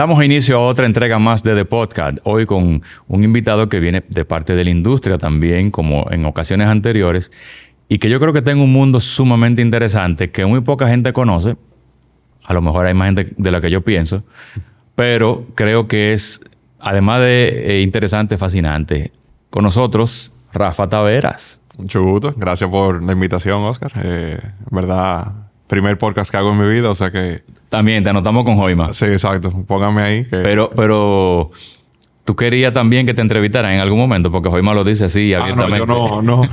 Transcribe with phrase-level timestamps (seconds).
[0.00, 4.02] Damos inicio a otra entrega más de The Podcast, hoy con un invitado que viene
[4.08, 7.30] de parte de la industria también, como en ocasiones anteriores,
[7.86, 11.58] y que yo creo que tiene un mundo sumamente interesante que muy poca gente conoce.
[12.44, 14.24] A lo mejor hay más gente de la que yo pienso,
[14.94, 16.40] pero creo que es,
[16.78, 19.12] además de eh, interesante, fascinante.
[19.50, 21.60] Con nosotros, Rafa Taveras.
[21.76, 22.32] Mucho gusto.
[22.38, 23.92] Gracias por la invitación, Oscar.
[24.02, 24.40] Eh,
[24.70, 25.26] verdad,
[25.66, 27.42] primer podcast que hago en mi vida, o sea que...
[27.70, 28.92] También, te anotamos con Joima.
[28.92, 29.50] Sí, exacto.
[29.66, 30.26] Póngame ahí.
[30.28, 31.50] Pero, pero...
[32.24, 35.82] Tú querías también que te entrevistaran en algún momento, porque Joima lo dice así abiertamente.
[35.82, 36.48] Ah, no, yo no, no.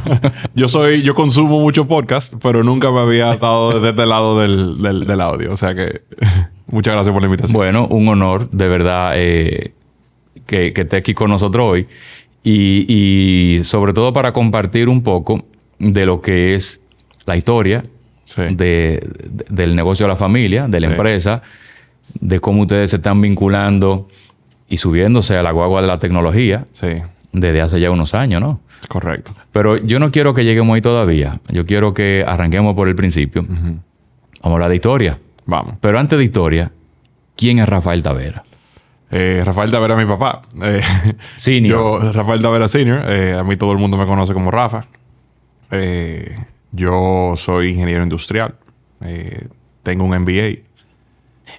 [0.56, 4.82] yo soy, yo consumo mucho podcast, pero nunca me había estado desde este lado del,
[4.82, 5.52] del, audio.
[5.52, 6.02] O sea que
[6.72, 7.54] muchas gracias por la invitación.
[7.54, 9.74] Bueno, un honor, de verdad, eh,
[10.48, 11.88] que, que esté aquí con nosotros hoy.
[12.44, 15.46] Y, y, sobre todo para compartir un poco
[15.80, 16.82] de lo que es
[17.26, 17.84] la historia
[18.36, 19.08] de,
[19.50, 21.42] del negocio de la familia, de la empresa,
[22.20, 24.08] de cómo ustedes se están vinculando
[24.67, 26.66] y subiéndose a la guagua de la tecnología
[27.31, 28.59] desde hace ya unos años, ¿no?
[28.88, 29.34] Correcto.
[29.52, 31.39] Pero yo no quiero que lleguemos ahí todavía.
[31.50, 33.44] Yo quiero que arranquemos por el principio.
[33.47, 33.81] Vamos
[34.44, 35.19] a hablar de historia.
[35.45, 35.75] Vamos.
[35.81, 36.72] Pero antes de historia,
[37.36, 38.44] ¿quién es Rafael Tavera?
[39.09, 40.41] Eh, Rafael Tavera es mi papá.
[40.62, 40.81] Eh,
[41.38, 42.03] senior.
[42.03, 43.03] Yo, Rafael Tavera Senior.
[43.08, 44.86] Eh, a mí todo el mundo me conoce como Rafa.
[46.72, 48.56] Yo soy ingeniero industrial.
[49.02, 49.48] Eh,
[49.84, 50.64] tengo un MBA.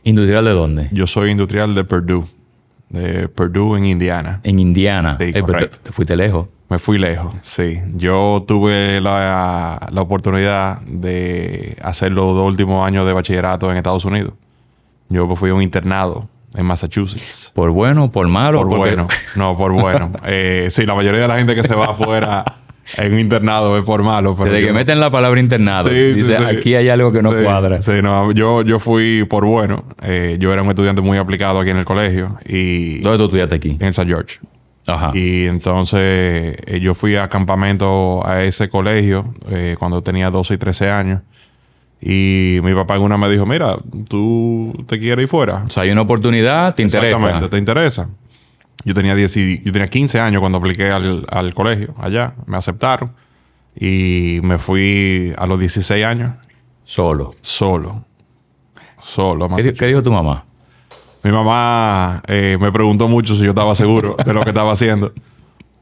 [0.05, 0.89] ¿Industrial de dónde?
[0.93, 2.25] Yo soy industrial de Purdue.
[2.89, 4.41] De Purdue en Indiana.
[4.43, 5.17] En Indiana.
[5.19, 5.79] Sí, eh, correcto.
[5.83, 6.49] Te, fuiste lejos.
[6.69, 7.81] Me fui lejos, sí.
[7.95, 14.05] Yo tuve la, la, oportunidad de hacer los dos últimos años de bachillerato en Estados
[14.05, 14.35] Unidos.
[15.09, 17.53] Yo fui a un internado en Massachusetts.
[17.55, 18.59] ¿Por bueno por malo?
[18.59, 19.09] Por bueno.
[19.37, 20.13] No, por bueno.
[20.25, 22.45] eh, sí, la mayoría de la gente que se va afuera
[22.97, 24.35] en un internado es por malo.
[24.37, 27.83] Pero Desde que meten la palabra internado, dice, aquí hay algo que no cuadra.
[27.83, 29.85] Sí, no, yo, yo fui por bueno.
[30.03, 32.39] Eh, yo era un estudiante muy aplicado aquí en el colegio.
[32.47, 33.77] Y ¿Dónde tú estudiaste aquí?
[33.81, 34.07] En St.
[34.07, 34.39] George.
[34.87, 35.11] Ajá.
[35.13, 40.59] Y entonces eh, yo fui a campamento a ese colegio eh, cuando tenía 12 y
[40.59, 41.21] 13 años.
[42.01, 43.77] Y mi papá en una me dijo, mira,
[44.09, 45.65] tú te quieres ir fuera.
[45.67, 47.17] O sea, hay una oportunidad, te interesa.
[47.17, 48.09] Exactamente, te interesa.
[48.89, 49.35] Yo tenía, 10
[49.65, 52.33] yo tenía 15 años cuando apliqué al, al, colegio allá.
[52.47, 53.13] Me aceptaron.
[53.79, 56.33] Y me fui a los 16 años.
[56.85, 57.35] Solo.
[57.43, 58.07] Solo.
[58.99, 59.47] Solo.
[59.57, 60.47] ¿Qué, ¿Qué, dijo tu mamá?
[61.23, 65.13] Mi mamá eh, me preguntó mucho si yo estaba seguro de lo que estaba haciendo.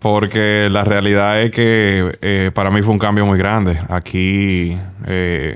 [0.01, 3.79] Porque la realidad es que eh, para mí fue un cambio muy grande.
[3.89, 5.55] Aquí, eh,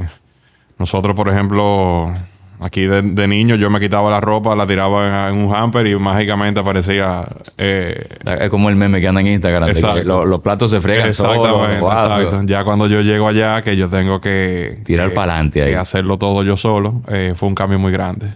[0.79, 2.15] nosotros, por ejemplo,
[2.63, 6.61] Aquí de, niño yo me quitaba la ropa, la tiraba en, un hamper y mágicamente
[6.61, 7.27] aparecía...
[7.57, 10.05] Eh, es como el meme que anda en Instagram.
[10.05, 14.83] los platos se fregan Exactamente, Ya cuando yo llego allá, que yo tengo que...
[14.85, 15.73] Tirar para adelante ahí.
[15.73, 18.35] hacerlo todo yo solo, eh, fue un cambio muy grande.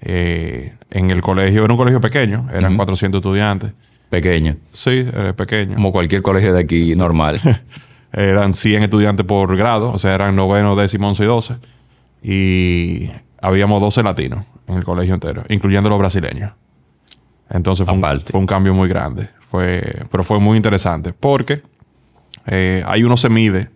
[0.00, 3.72] Eh, en el colegio, era un colegio pequeño, eran 400 estudiantes.
[4.10, 4.54] Pequeño.
[4.72, 5.04] Sí,
[5.36, 5.74] pequeño.
[5.74, 7.40] Como cualquier colegio de aquí normal.
[8.12, 11.54] eran 100 estudiantes por grado, o sea, eran noveno, décimo, once y doce.
[12.22, 13.10] Y
[13.40, 16.52] habíamos 12 latinos en el colegio entero, incluyendo los brasileños.
[17.48, 17.94] Entonces fue,
[18.38, 19.28] un, cambio muy grande.
[19.50, 21.62] Fue, pero fue muy interesante porque
[22.46, 23.70] eh, ahí uno se mide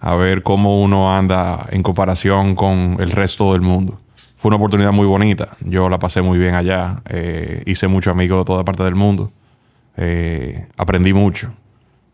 [0.00, 3.98] a ver cómo uno anda en comparación con el resto del mundo.
[4.36, 5.56] Fue una oportunidad muy bonita.
[5.60, 7.02] Yo la pasé muy bien allá.
[7.08, 9.32] Eh, hice muchos amigos de toda parte del mundo.
[9.96, 11.52] Eh, aprendí mucho.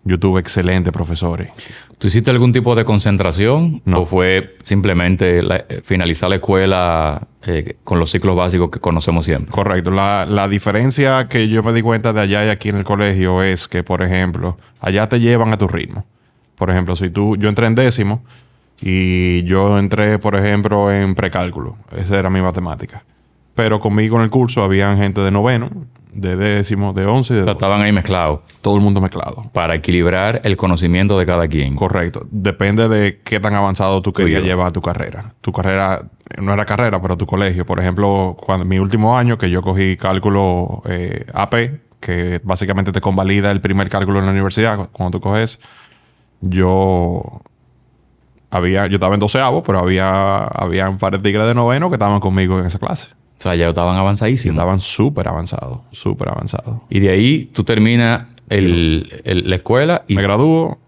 [0.04, 1.50] Yo tuve excelentes profesores.
[1.98, 3.82] ¿Tú hiciste algún tipo de concentración?
[3.84, 4.00] No.
[4.00, 5.40] ¿O fue simplemente
[5.84, 9.52] finalizar la escuela eh, con los ciclos básicos que conocemos siempre?
[9.52, 9.92] Correcto.
[9.92, 13.44] La, la, diferencia que yo me di cuenta de allá y aquí en el colegio
[13.44, 16.04] es que, por ejemplo, allá te llevan a tu ritmo.
[16.56, 18.24] Por ejemplo, si tú, yo entré en décimo
[18.80, 21.76] y yo entré, por ejemplo, en precálculo.
[21.96, 23.04] Esa era mi matemática.
[23.54, 25.70] Pero conmigo en el curso había gente de noveno
[26.12, 27.34] de décimo, de once.
[27.34, 28.40] De estaban ahí mezclados.
[28.60, 29.50] Todo el mundo mezclado.
[29.52, 31.74] Para equilibrar el conocimiento de cada quien.
[31.74, 32.26] Correcto.
[32.30, 35.34] Depende de qué tan avanzado tú querías llevar tu carrera.
[35.40, 36.02] Tu carrera,
[36.40, 37.64] no era carrera, pero tu colegio.
[37.64, 41.54] Por ejemplo, cuando mi último año, que yo cogí cálculo eh, AP,
[42.00, 45.60] que básicamente te convalida el primer cálculo en la universidad, cuando tú coges,
[46.40, 47.40] yo
[48.50, 51.94] había, yo estaba en doceavo, pero había, había un par de tigres de noveno que
[51.94, 53.14] estaban conmigo en esa clase.
[53.42, 54.54] O sea, ya estaban avanzadísimos.
[54.54, 56.76] Estaban súper avanzados, súper avanzados.
[56.88, 60.14] Y de ahí tú terminas la escuela y...
[60.14, 60.78] Me gradúo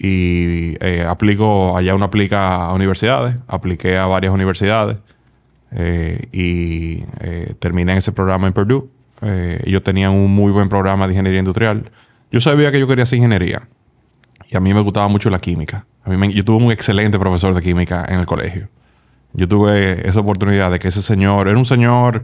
[0.00, 4.98] y eh, aplico, allá uno aplica a universidades, apliqué a varias universidades
[5.70, 8.88] eh, y eh, terminé ese programa en Purdue.
[9.64, 11.88] ellos tenían un muy buen programa de ingeniería industrial.
[12.32, 13.68] Yo sabía que yo quería hacer ingeniería
[14.50, 15.86] y a mí me gustaba mucho la química.
[16.02, 18.70] A mí yo tuve un excelente profesor de química en el colegio.
[19.34, 22.22] Yo tuve esa oportunidad de que ese señor, era un señor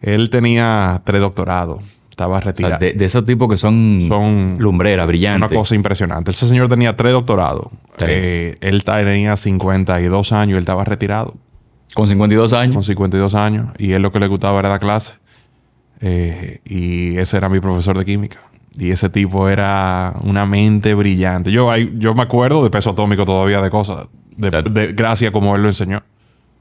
[0.00, 1.84] Él tenía tres doctorados.
[2.10, 2.78] Estaba retirado.
[2.80, 5.50] de, esos tipos que son, son lumbreras, brillantes.
[5.50, 6.32] Una cosa impresionante.
[6.32, 7.68] Ese señor tenía tres doctorados.
[8.00, 11.36] Eh, él tenía 52 años y él estaba retirado.
[11.94, 12.74] ¿Con 52 años?
[12.74, 13.68] Con 52 años.
[13.78, 15.12] Y él lo que le gustaba era dar clase.
[16.00, 18.40] Eh, y ese era mi profesor de química.
[18.76, 21.52] Y ese tipo era una mente brillante.
[21.52, 24.08] Yo, yo me acuerdo de peso atómico todavía de cosas.
[24.38, 26.02] De, de, gracias como él lo enseñó.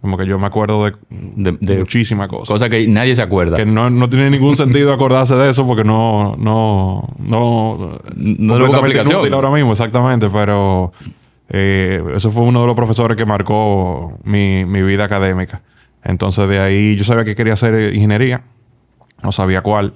[0.01, 2.49] Como que yo me acuerdo de, de, muchísimas cosas.
[2.49, 3.57] Cosas que nadie se acuerda.
[3.57, 6.35] Que no, no tiene ningún sentido acordarse de eso porque no...
[6.37, 7.07] No...
[7.19, 7.99] No...
[8.15, 9.33] No, no aplicación.
[9.33, 10.29] ahora mismo, exactamente.
[10.29, 10.91] Pero...
[11.49, 15.61] Eh, eso fue uno de los profesores que marcó mi, mi vida académica.
[16.03, 18.43] Entonces de ahí yo sabía que quería hacer ingeniería.
[19.23, 19.93] No sabía cuál.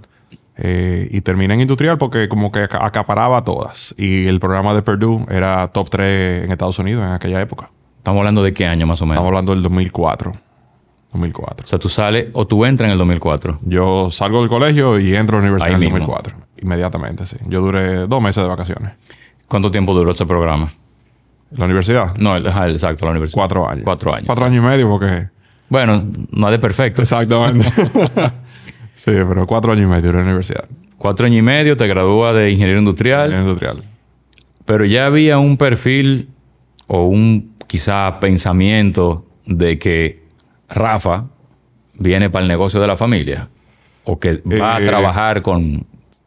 [0.64, 3.96] Eh, y terminé en industrial porque como que acaparaba todas.
[3.98, 7.72] Y el programa de Purdue era top 3 en Estados Unidos en aquella época.
[7.98, 9.16] ¿Estamos hablando de qué año más o menos?
[9.16, 10.34] Estamos hablando del 2004.
[11.14, 11.66] 2004.
[11.66, 13.60] O sea, tú sales o tú entras en el 2004.
[13.64, 16.36] Yo salgo del colegio y entro a la universidad en el 2004.
[16.62, 17.38] Inmediatamente, sí.
[17.48, 18.94] Yo duré dos meses de vacaciones.
[19.48, 20.72] ¿Cuánto tiempo duró ese programa?
[21.58, 22.16] ¿La universidad?
[22.18, 23.40] No, exacto, la universidad.
[23.40, 23.84] Cuatro años.
[23.84, 24.28] Cuatro años.
[24.28, 25.28] Cuatro años y medio porque...
[25.70, 27.02] Bueno, no es de perfecto.
[27.02, 27.72] Exactamente.
[28.94, 30.66] Sí, pero cuatro años y medio en la universidad.
[30.98, 33.32] Cuatro años y medio, te gradúas de ingeniero industrial.
[33.32, 33.84] Ingeniero industrial.
[34.66, 36.30] Pero ya había un perfil
[36.88, 40.24] o un quizá pensamiento de que
[40.70, 41.26] Rafa
[41.94, 43.50] viene para el negocio de la familia
[44.04, 45.86] o que va a eh, trabajar con...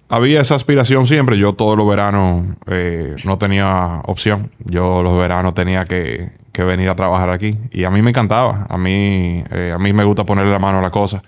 [0.08, 1.38] Había esa aspiración siempre.
[1.38, 4.50] Yo todos los veranos eh, no tenía opción.
[4.64, 7.58] Yo los veranos tenía que, venir a trabajar aquí.
[7.72, 8.66] Y a mí me encantaba.
[8.68, 11.22] A mí, eh, a mí me gusta ponerle la mano a la cosa.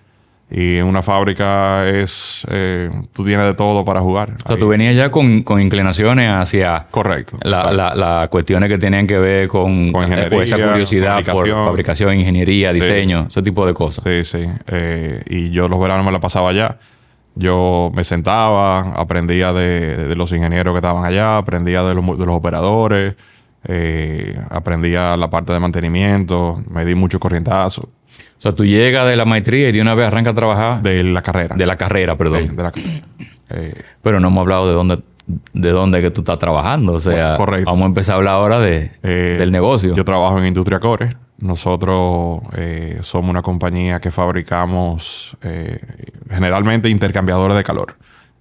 [0.49, 2.47] Y en una fábrica es...
[2.49, 4.35] Eh, tú tienes de todo para jugar.
[4.45, 6.87] O sea, tú venías ya con, inclinaciones hacia...
[6.91, 7.37] Correcto.
[7.43, 12.73] Las la, cuestiones que tenían que ver con, con ingeniería, esa curiosidad por fabricación, ingeniería,
[12.73, 14.05] diseño, ese tipo de cosas.
[14.05, 14.49] Sí, sí.
[14.69, 16.79] Eh, y yo los veranos me la pasaba allá.
[17.35, 22.35] Yo me sentaba, aprendía de, los ingenieros que estaban allá, aprendía de los, de los
[22.35, 23.15] operadores,
[23.65, 27.89] eh, aprendía la parte de mantenimiento, me di mucho corrientazo.
[28.39, 30.83] O sea, tú llegas de la maestría y de una vez arranca a trabajar.
[30.83, 31.57] De la carrera.
[31.57, 32.55] De la carrera, perdón.
[32.55, 33.03] de la carrera.
[33.49, 35.03] Eh, Pero no hemos hablado de dónde,
[35.55, 36.95] de dónde que tú estás trabajando.
[36.95, 39.95] O sea, vamos a empezar a hablar ahora de, eh, del negocio.
[39.95, 41.17] Yo trabajo en Industria Core.
[41.39, 45.37] Nosotros eh, somos una compañía que fabricamos
[46.29, 47.97] generalmente intercambiadores de calor.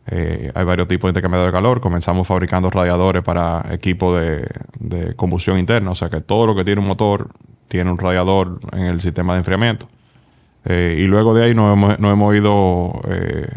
[0.10, 1.80] hay varios tipos de intercambiadores de calor.
[1.80, 4.48] Comenzamos fabricando radiadores para equipos de,
[4.80, 5.92] de, combustión interna.
[5.92, 7.30] O sea que todo lo que tiene un motor
[7.68, 9.88] tiene un radiador en el sistema de enfriamiento.
[10.66, 13.48] Eh, y luego de ahí nos hemos, hemos ido eh,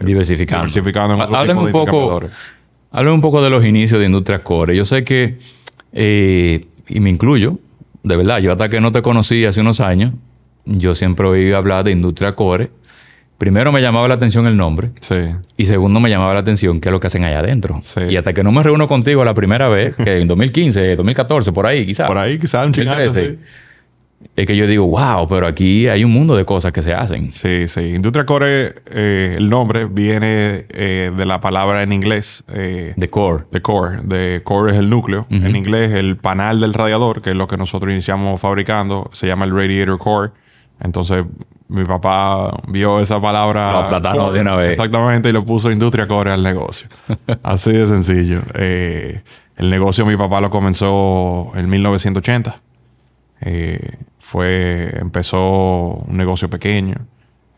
[0.00, 0.66] diversificando.
[0.66, 2.20] diversificando en otro un poco,
[2.92, 4.74] un poco de los inicios de Industria Core.
[4.74, 5.38] Yo sé que,
[5.92, 7.58] eh, y me incluyo,
[8.02, 10.12] de verdad, yo hasta que no te conocí hace unos años,
[10.64, 12.70] yo siempre oí hablar de Industria Core
[13.38, 14.90] primero me llamaba la atención el nombre.
[15.00, 15.16] Sí.
[15.56, 17.80] Y segundo me llamaba la atención qué es lo que hacen allá adentro.
[17.82, 18.00] Sí.
[18.10, 21.66] Y hasta que no me reúno contigo la primera vez, que en 2015, 2014, por
[21.66, 22.06] ahí quizás.
[22.06, 23.38] Por ahí quizás, un sí.
[24.34, 27.30] Es que yo digo, wow, pero aquí hay un mundo de cosas que se hacen.
[27.30, 27.80] Sí, sí.
[27.80, 32.44] Industria Core, eh, el nombre viene eh, de la palabra en inglés.
[32.52, 33.44] Eh, the core.
[33.50, 34.00] The core.
[34.08, 35.26] The core es el núcleo.
[35.30, 39.44] En inglés, el panal del radiador, que es lo que nosotros iniciamos fabricando, se llama
[39.44, 40.30] el radiator core.
[40.80, 41.24] Entonces,
[41.68, 43.88] mi papá vio esa palabra.
[44.32, 44.72] De una vez.
[44.72, 46.88] Exactamente, y lo puso Industria Core al negocio.
[47.42, 48.42] Así de sencillo.
[48.54, 49.22] Eh,
[49.56, 52.60] el negocio mi papá lo comenzó en 1980.
[53.40, 56.96] Eh, fue, empezó un negocio pequeño.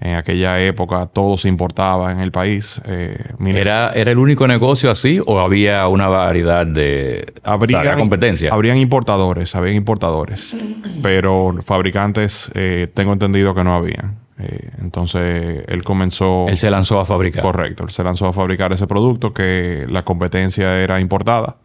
[0.01, 2.81] En aquella época todo se importaba en el país.
[2.85, 8.53] Eh, ¿Era, ¿Era el único negocio así o había una variedad de habría, competencia?
[8.53, 10.57] Habrían importadores, habían importadores,
[11.03, 14.19] pero fabricantes eh, tengo entendido que no habían.
[14.39, 16.47] Eh, entonces él comenzó...
[16.49, 17.43] Él se lanzó a fabricar.
[17.43, 21.57] Correcto, él se lanzó a fabricar ese producto que la competencia era importada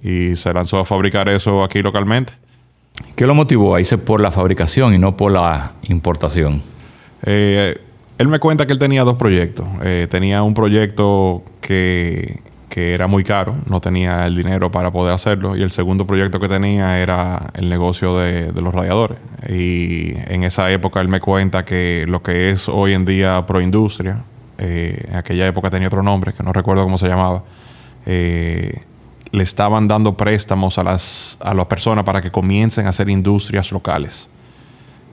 [0.00, 2.34] y se lanzó a fabricar eso aquí localmente.
[3.16, 6.62] ¿Qué lo motivó a irse por la fabricación y no por la importación?
[7.24, 7.80] Eh,
[8.18, 9.66] él me cuenta que él tenía dos proyectos.
[9.82, 12.40] Eh, tenía un proyecto que,
[12.74, 15.56] era muy caro, no tenía el dinero para poder hacerlo.
[15.56, 19.18] Y el segundo proyecto que tenía era el negocio de, los radiadores.
[19.48, 24.22] Y en esa época él me cuenta que lo que es hoy en día Proindustria,
[24.58, 27.42] eh, en aquella época tenía otro nombre, que no recuerdo cómo se llamaba,
[28.06, 33.70] le estaban dando préstamos a las, a las personas para que comiencen a hacer industrias
[33.70, 34.30] locales.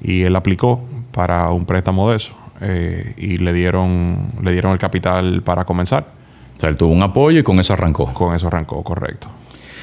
[0.02, 4.80] Y él aplicó para un préstamo de eso eh, y le dieron, le dieron el
[4.80, 6.08] capital para comenzar.
[6.58, 8.14] O sea, él tuvo un apoyo y con eso arrancó.
[8.14, 9.28] Con eso arrancó, correcto.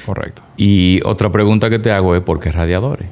[0.05, 0.41] Correcto.
[0.55, 3.09] Y otra pregunta que te hago es, ¿por qué radiadores?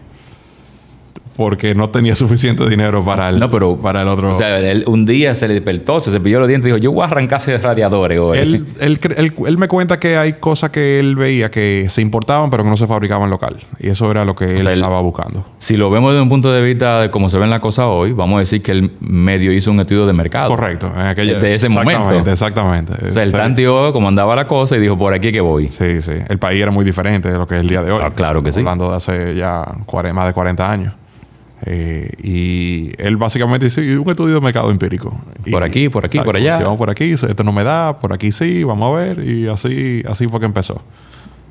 [1.35, 3.39] Porque no tenía suficiente dinero para el,
[3.81, 4.31] para el otro.
[4.31, 7.03] O sea, un día se le despertó, se cepilló los dientes y dijo, yo voy
[7.03, 8.37] a arrancarse radiadores hoy.
[8.37, 12.69] Él, él, me cuenta que hay cosas que él veía que se importaban pero que
[12.69, 13.57] no se fabricaban local.
[13.79, 15.45] Y eso era lo que él, estaba buscando.
[15.57, 18.13] Si lo vemos desde un punto de vista de cómo se ven las cosas hoy,
[18.13, 20.49] vamos a decir que el medio hizo un estudio de mercado.
[20.49, 20.91] Correcto.
[20.95, 22.31] En aquella, de ese momento.
[22.31, 22.93] Exactamente.
[23.07, 25.69] O sea, él tanteó cómo andaba la cosa y dijo, por aquí que voy.
[25.69, 26.13] Sí, sí.
[26.27, 28.01] El país era muy diferente de lo que es el día de hoy.
[28.03, 28.59] Ah, claro que sí.
[28.59, 29.65] Hablando de hace ya
[30.13, 30.93] más de 40 años.
[31.67, 35.17] Eh, y él básicamente hizo un estudio de mercado empírico.
[35.49, 36.59] Por aquí, por aquí, por allá.
[36.59, 39.27] vamos por aquí, esto no me da, por aquí sí, vamos a ver.
[39.27, 40.81] Y así, así fue que empezó.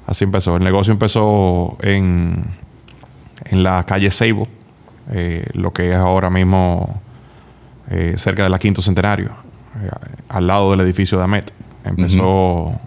[0.07, 0.57] Así empezó.
[0.57, 2.45] El negocio empezó en,
[3.47, 4.47] en la calle Seibo,
[5.11, 7.01] eh, lo que es ahora mismo
[7.91, 9.31] eh, cerca de la Quinto Centenario,
[10.29, 11.53] al lado del edificio de Amet.
[11.85, 12.79] Empezó.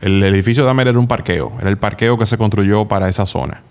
[0.00, 3.24] El edificio de Amet era un parqueo, era el parqueo que se construyó para esa
[3.26, 3.62] zona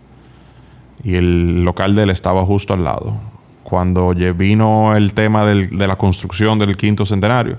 [1.03, 3.15] y el local de él estaba justo al lado.
[3.63, 7.57] Cuando vino el tema de la construcción del quinto centenario,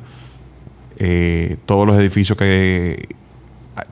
[0.98, 3.08] eh, todos los edificios que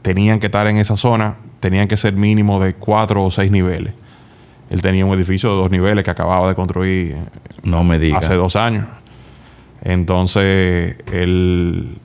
[0.02, 3.94] tenían que estar en esa zona tenían que ser mínimo de cuatro o seis niveles.
[4.68, 7.16] Él tenía un edificio de dos niveles que acababa de construir
[7.64, 8.86] no me hace dos años.
[9.82, 11.98] Entonces, él,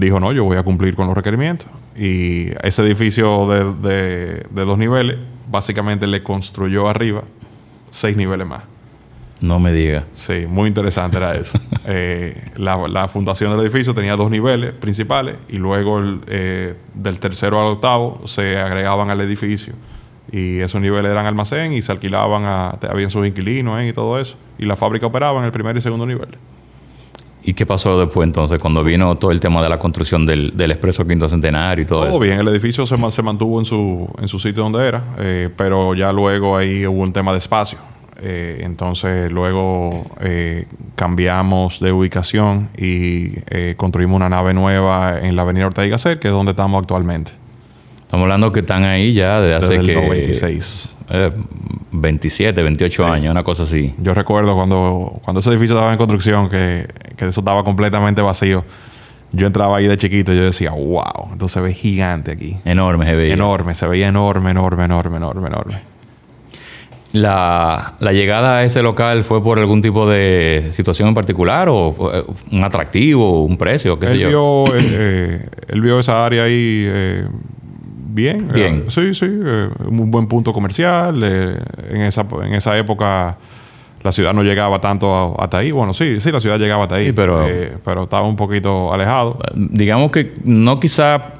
[0.00, 1.66] dijo, no, yo voy a cumplir con los requerimientos.
[1.96, 5.16] Y ese edificio de dos niveles
[5.48, 7.22] básicamente le construyó arriba
[7.90, 8.62] seis niveles más.
[9.40, 10.04] No me diga.
[10.12, 11.58] Sí, muy interesante era eso.
[11.88, 17.74] Eh, la, fundación del edificio tenía dos niveles principales y luego eh, del tercero al
[17.74, 19.72] octavo se agregaban al edificio.
[20.32, 22.70] Y esos niveles eran almacén y se alquilaban a...
[22.90, 24.36] Habían sus inquilinos y todo eso.
[24.58, 26.36] Y la fábrica operaba en el primer y segundo nivel.
[27.46, 30.72] ¿Y qué pasó después entonces cuando vino todo el tema de la construcción del, del
[30.72, 32.08] Expreso Quinto Centenario y todo, eso?
[32.10, 35.48] Todo bien, el edificio se, se, mantuvo en su, en su sitio donde era, eh,
[35.56, 37.78] pero ya luego ahí hubo un tema de espacio.
[38.20, 43.34] Eh, entonces luego eh, cambiamos de ubicación y
[43.76, 47.30] construimos una nave nueva en la avenida Ortega y Gasset, que es donde estamos actualmente.
[48.00, 50.96] Estamos hablando que están ahí ya desde hace Desde el 96.
[51.92, 53.94] 27, 28 años, una cosa así.
[53.98, 58.64] Yo recuerdo cuando, cuando ese edificio estaba en construcción, que, que eso estaba completamente vacío.
[59.32, 62.58] Yo entraba ahí de chiquito y yo decía, wow, entonces se ve gigante aquí.
[62.64, 63.34] Enorme se veía.
[63.34, 65.96] Enorme, se veía enorme, enorme, enorme, enorme, enorme.
[67.12, 72.12] La, la, llegada a ese local fue por algún tipo de situación en particular o
[72.12, 74.28] eh, un atractivo, un precio, qué él sé yo?
[74.28, 77.26] Vio, eh, eh, él vio esa área ahí eh,
[78.08, 78.48] bien.
[78.52, 78.84] Bien.
[78.88, 79.26] sí, sí.
[79.26, 81.22] Un buen punto comercial.
[81.90, 83.38] En, esa, en esa época
[84.06, 85.72] la ciudad no llegaba tanto hasta ahí.
[85.72, 87.12] Bueno, sí, sí, la ciudad llegaba hasta ahí.
[87.12, 89.38] pero, eh, pero estaba un poquito alejado.
[89.54, 91.34] Digamos que no quizá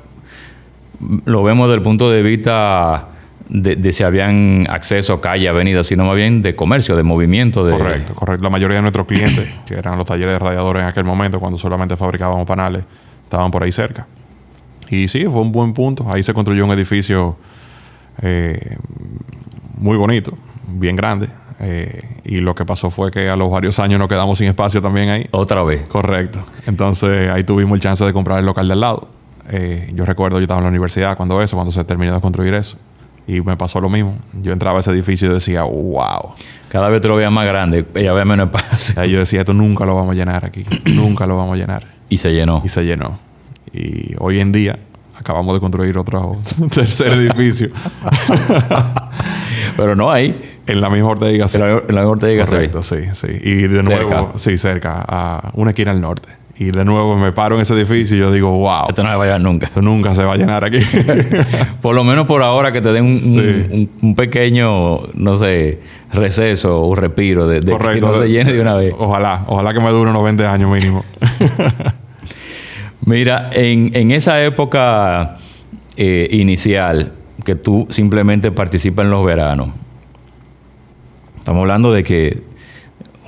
[1.25, 3.09] lo vemos desde el punto de vista
[3.49, 7.65] de, si habían acceso, calle, avenida, sino más bien de comercio, de movimiento.
[7.65, 7.77] De...
[7.77, 8.43] Correcto, correcto.
[8.43, 11.59] La mayoría de nuestros clientes, que eran los talleres de radiadores en aquel momento, cuando
[11.59, 12.83] solamente fabricábamos panales,
[13.23, 14.09] estaban por ahí cerca.
[14.91, 16.05] Y sí, fue un buen punto.
[16.11, 17.37] Ahí se construyó un edificio
[18.23, 18.77] eh,
[19.79, 21.29] muy bonito, bien grande.
[21.59, 24.83] Eh, y lo que pasó fue que a los varios años nos quedamos sin espacio
[24.83, 25.27] también ahí.
[25.31, 25.89] Otra vez.
[25.89, 26.41] Correcto.
[26.67, 29.09] Entonces ahí tuvimos el chance de comprar el local del lado.
[29.49, 32.55] Eh, yo recuerdo, yo estaba en la universidad cuando eso, cuando se terminó de construir
[32.55, 32.77] eso.
[33.29, 34.19] Y me pasó lo mismo.
[34.35, 36.35] Yo entraba a ese edificio y decía, wow.
[36.69, 39.05] Cada vez te lo veía más grande, ella veía menos espacio.
[39.05, 40.65] Yo decía, esto nunca lo vamos a llenar aquí.
[40.85, 41.87] nunca lo vamos a llenar.
[42.09, 42.63] Y se llenó.
[42.65, 43.19] Y se llenó.
[43.73, 44.79] Y hoy en día
[45.19, 46.37] acabamos de construir otro
[46.75, 47.71] tercer edificio.
[49.77, 50.56] Pero no hay.
[50.67, 51.47] En la misma Ortega.
[51.53, 53.29] En la, en la Ortega, Correcto, sí, sí.
[53.43, 56.29] Y de nuevo, sí, cerca, a una esquina al norte.
[56.59, 58.89] Y de nuevo me paro en ese edificio y yo digo, wow.
[58.89, 59.67] Esto no se va a llenar nunca.
[59.67, 60.79] Esto nunca se va a llenar aquí.
[61.83, 65.79] por lo menos por ahora que te den un, un, pequeño, no sé,
[66.15, 68.95] receso o respiro de, de que no se llene de una vez.
[68.99, 71.05] Ojalá, ojalá que me dure unos 20 años mínimo.
[73.05, 75.35] Mira, en, esa época
[75.97, 77.13] eh, inicial,
[77.45, 79.69] que tú simplemente participas en los veranos,
[81.47, 82.43] estamos hablando de que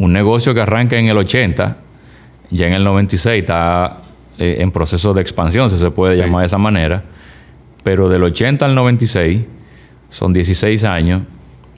[0.01, 1.77] un negocio que arranca en el 80,
[2.51, 4.03] ya en el 96 está
[4.41, 7.05] eh, en proceso de expansión, si se puede llamar de esa manera,
[7.85, 9.43] pero del 80 al 96
[10.11, 11.23] son 16 años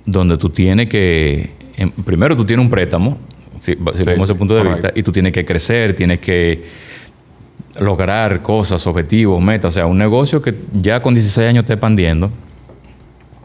[0.06, 1.50] donde tú tienes que,
[2.06, 3.18] primero tú tienes un préstamo,
[3.61, 6.64] si, si ese punto de vista, y tú tienes que crecer, tienes que
[7.80, 9.73] lograr cosas, objetivos, metas.
[9.73, 12.30] O sea, un negocio que ya con 16 años está expandiendo,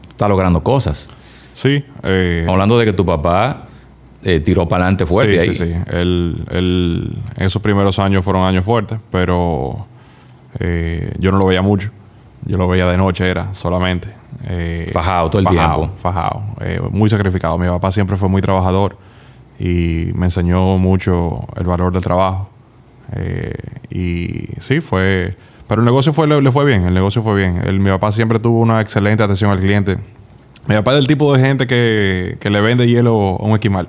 [0.08, 1.10] está logrando cosas.
[1.56, 1.82] Sí.
[2.02, 3.64] Eh, Hablando de que tu papá
[4.22, 5.74] eh, tiró para adelante fuerte sí, Sí, sí.
[5.88, 9.86] El, esos primeros años fueron años fuertes, pero
[10.60, 11.90] eh, yo no lo veía mucho.
[12.44, 14.08] Yo lo veía de noche, era solamente.
[14.44, 15.90] Eh, fajado todo el tiempo.
[15.98, 16.42] Fajado.
[16.60, 17.56] Eh, muy sacrificado.
[17.56, 18.98] Mi papá siempre fue muy trabajador
[19.58, 22.50] y me enseñó mucho el valor del trabajo.
[23.14, 23.54] Eh,
[23.90, 25.34] y sí, fue...
[25.66, 27.62] Pero el negocio fue, le, fue bien, el negocio fue bien.
[27.64, 29.96] El, mi papá siempre tuvo una excelente atención al cliente.
[30.68, 33.88] Mi papá es del tipo de gente que, que le vende hielo a un esquimal.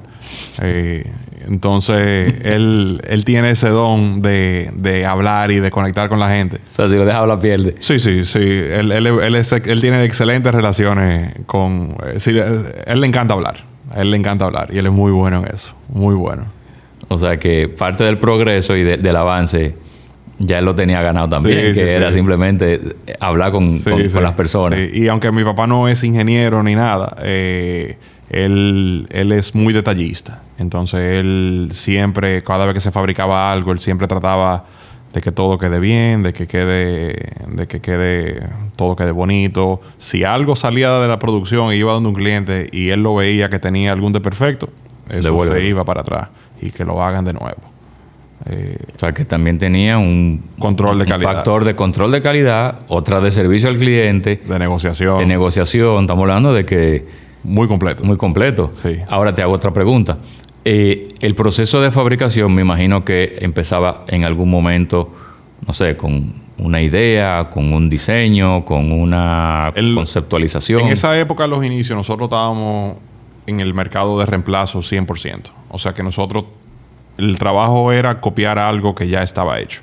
[0.62, 1.12] Eh,
[1.48, 6.58] entonces, él, él tiene ese don de, de, hablar y de conectar con la gente.
[6.72, 7.76] O sea, si lo deja hablar, pierde.
[7.80, 8.40] Sí, sí, sí.
[8.40, 11.98] Él, él, él, él tiene excelentes relaciones con...
[12.06, 12.32] Eh, sí,
[12.86, 13.58] él le encanta hablar.
[13.92, 15.74] A él le encanta hablar y él es muy bueno en eso.
[15.90, 16.46] Muy bueno.
[17.08, 19.76] O sea que parte del progreso y del avance
[20.40, 24.80] ya él lo tenía ganado también, que era simplemente hablar con, con, las personas.
[24.94, 27.98] Y aunque mi papá no es ingeniero ni nada, eh,
[28.30, 30.42] él, él es muy detallista.
[30.60, 34.66] Entonces él siempre, cada vez que se fabricaba algo, él siempre trataba
[35.14, 39.82] de que todo quede bien, de que quede, de que quede, todo quede bonito.
[39.98, 43.50] Si algo salía de la producción y iba donde un cliente y él lo veía
[43.50, 44.70] que tenía algún desperfecto,
[45.10, 46.30] eso se iba para atrás
[46.62, 47.77] y que lo hagan de nuevo.
[48.46, 51.34] Eh, o sea, que también tenía un control de calidad.
[51.34, 54.42] factor de control de calidad, otra de servicio al cliente.
[54.46, 55.20] De negociación.
[55.20, 56.02] De negociación.
[56.02, 57.06] Estamos hablando de que...
[57.44, 58.04] Muy completo.
[58.04, 58.72] Muy completo.
[58.74, 58.98] Sí.
[59.08, 60.18] Ahora te hago otra pregunta.
[60.66, 65.14] Eh, el proceso de fabricación me imagino que empezaba en algún momento,
[65.66, 70.82] no sé, con una idea, con un diseño, con una conceptualización.
[70.82, 72.98] En esa época, los inicios, nosotros estábamos
[73.46, 75.52] en el mercado de reemplazo 100%.
[75.70, 76.46] O sea que nosotros
[77.18, 79.82] el trabajo era copiar algo que ya estaba hecho.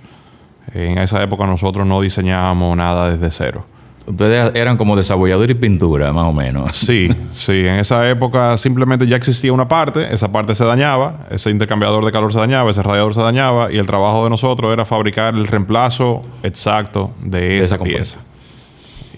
[0.73, 3.67] En esa época nosotros no diseñábamos nada desde cero.
[4.07, 6.77] Ustedes eran como desarrollador y pintura, más o menos.
[6.85, 7.67] Sí, sí.
[7.67, 12.13] En esa época simplemente ya existía una parte, esa parte se dañaba, ese intercambiador de
[12.13, 15.47] calor se dañaba, ese radiador se dañaba y el trabajo de nosotros era fabricar el
[15.47, 18.19] reemplazo exacto de, esa, pieza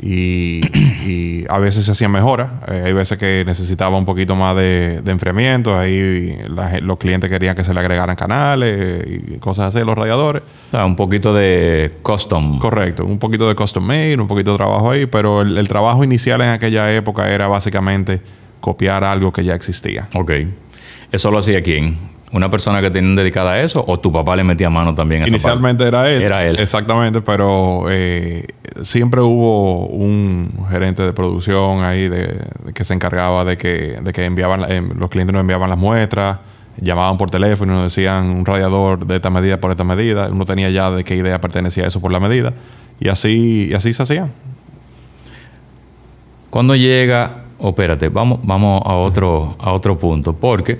[0.00, 2.50] y, a veces se hacían mejoras.
[2.68, 5.78] Eh, hay veces que necesitaba un poquito más de, enfriamiento.
[5.78, 6.38] Ahí
[6.80, 10.42] los clientes querían que se le agregaran canales y cosas así, los radiadores.
[10.72, 12.58] un poquito de custom.
[12.58, 16.02] Correcto, un poquito de custom made, un poquito de trabajo ahí, pero el, el trabajo
[16.02, 18.20] inicial en aquella época era básicamente
[18.60, 20.08] copiar algo que ya existía.
[20.14, 20.32] Ok.
[21.12, 22.15] ¿Eso lo hacía quién?
[22.32, 25.28] Una persona que tenía dedicada a eso o tu papá le metía mano también a
[25.28, 26.22] Inicialmente era él.
[26.22, 26.58] Era él.
[26.58, 28.46] Exactamente, pero eh,
[28.82, 34.24] siempre hubo un gerente de producción ahí de, que se encargaba de que, de que
[34.24, 36.38] enviaban, eh, los clientes nos enviaban las muestras,
[36.80, 40.28] llamaban por teléfono y nos decían un radiador de esta medida por esta medida.
[40.30, 42.52] Uno tenía ya de qué idea pertenecía eso por la medida.
[42.98, 44.30] Y así, y así se hacía.
[46.50, 50.78] Cuando llega, espérate, vamos, vamos a otro, a otro punto, porque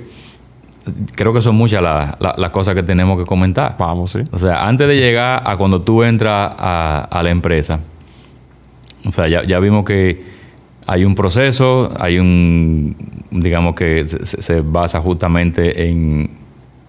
[1.15, 3.77] creo que son muchas las cosas que tenemos que comentar.
[3.79, 4.21] Vamos, sí.
[4.31, 7.81] O sea, antes de llegar a cuando tú entras a, la empresa,
[9.07, 10.25] o sea, ya, vimos que
[10.87, 12.97] hay un proceso, hay un,
[13.31, 16.31] digamos que se, basa justamente en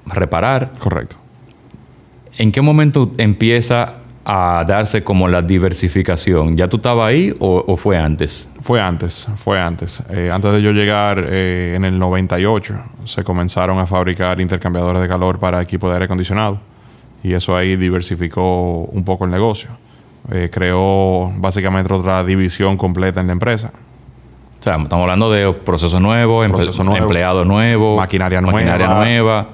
[0.05, 0.71] reparar.
[0.79, 1.15] Correcto.
[2.38, 3.95] ¿En qué momento empieza
[4.30, 6.58] a darse como la diversificación?
[6.58, 8.50] ¿Ya tú estabas ahí o, fue antes?
[8.60, 10.04] Fue antes, fue antes.
[10.10, 15.08] Eh, antes de yo llegar eh, en el 98, se comenzaron a fabricar intercambiadores de
[15.08, 16.60] calor para equipos de aire acondicionado.
[17.24, 19.70] Y eso ahí diversificó un poco el negocio.
[20.30, 23.72] Eh, creó básicamente otra división completa en la empresa.
[24.60, 29.48] O sea, estamos hablando de procesos nuevos, proceso nuevo, empleados nuevos, maquinaria, maquinaria nueva.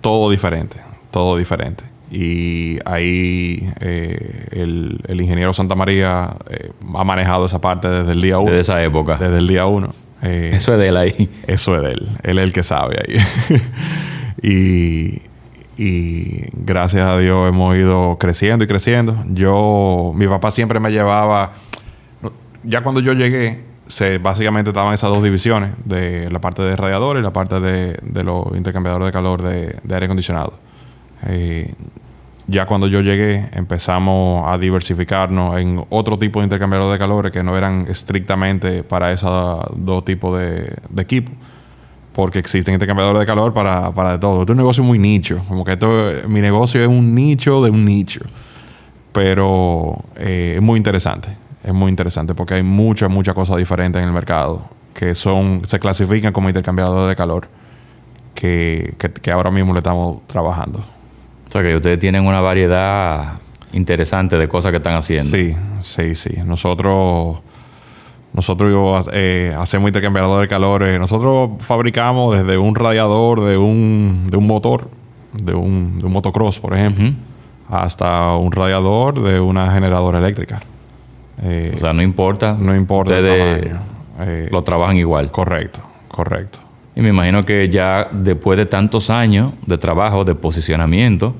[0.00, 0.78] Todo diferente,
[1.12, 1.84] todo diferente.
[2.10, 8.38] Y ahí eh, el, ingeniero Santa María eh, ha manejado esa parte desde el día
[8.38, 8.50] uno.
[8.50, 9.16] Desde esa época.
[9.18, 9.94] Desde el día uno.
[10.22, 11.30] Eh, eso es de él ahí.
[11.46, 12.08] Eso es de él.
[12.22, 13.60] Él es el que sabe ahí.
[14.42, 15.22] y,
[15.82, 19.16] y gracias a Dios hemos ido creciendo y creciendo.
[19.28, 21.52] Yo, mi papá siempre me llevaba,
[22.64, 27.20] ya cuando yo llegué, se, básicamente estaban esas dos divisiones, de la parte de radiadores
[27.20, 30.54] y la parte de, de los intercambiadores de calor de, de aire acondicionado.
[31.26, 31.74] Eh,
[32.50, 37.42] ya cuando yo llegué empezamos a diversificarnos en otro tipo de intercambiadores de calores que
[37.42, 41.34] no eran estrictamente para esos dos tipos de, de equipos.
[42.14, 44.40] Porque existen intercambiadores de calor para, para todo.
[44.40, 45.40] Esto es un negocio muy nicho.
[45.46, 48.22] Como que esto, mi negocio es un nicho de un nicho.
[49.12, 51.28] Pero eh, es muy interesante.
[51.62, 55.78] Es muy interesante porque hay muchas, muchas cosas diferentes en el mercado que son, se
[55.78, 57.46] clasifican como intercambiadores de calor
[58.34, 60.82] que, que ahora mismo le estamos trabajando.
[61.48, 63.38] O sea que ustedes tienen una variedad
[63.72, 65.34] interesante de cosas que están haciendo.
[65.34, 66.36] Sí, sí, sí.
[66.44, 67.38] Nosotros,
[68.34, 70.86] nosotros eh, hacemos intercambiador de calor.
[70.98, 74.90] Nosotros fabricamos desde un radiador de un, de un motor,
[75.32, 77.12] de un, de un motocross, por ejemplo,
[77.70, 80.60] hasta un radiador de una generadora eléctrica.
[81.42, 82.56] Eh, o sea, no importa.
[82.58, 83.74] No importa el
[84.20, 85.30] eh, lo trabajan igual.
[85.30, 86.58] Correcto, correcto.
[86.98, 91.32] Y me imagino que ya después de tantos años de trabajo, de posicionamiento,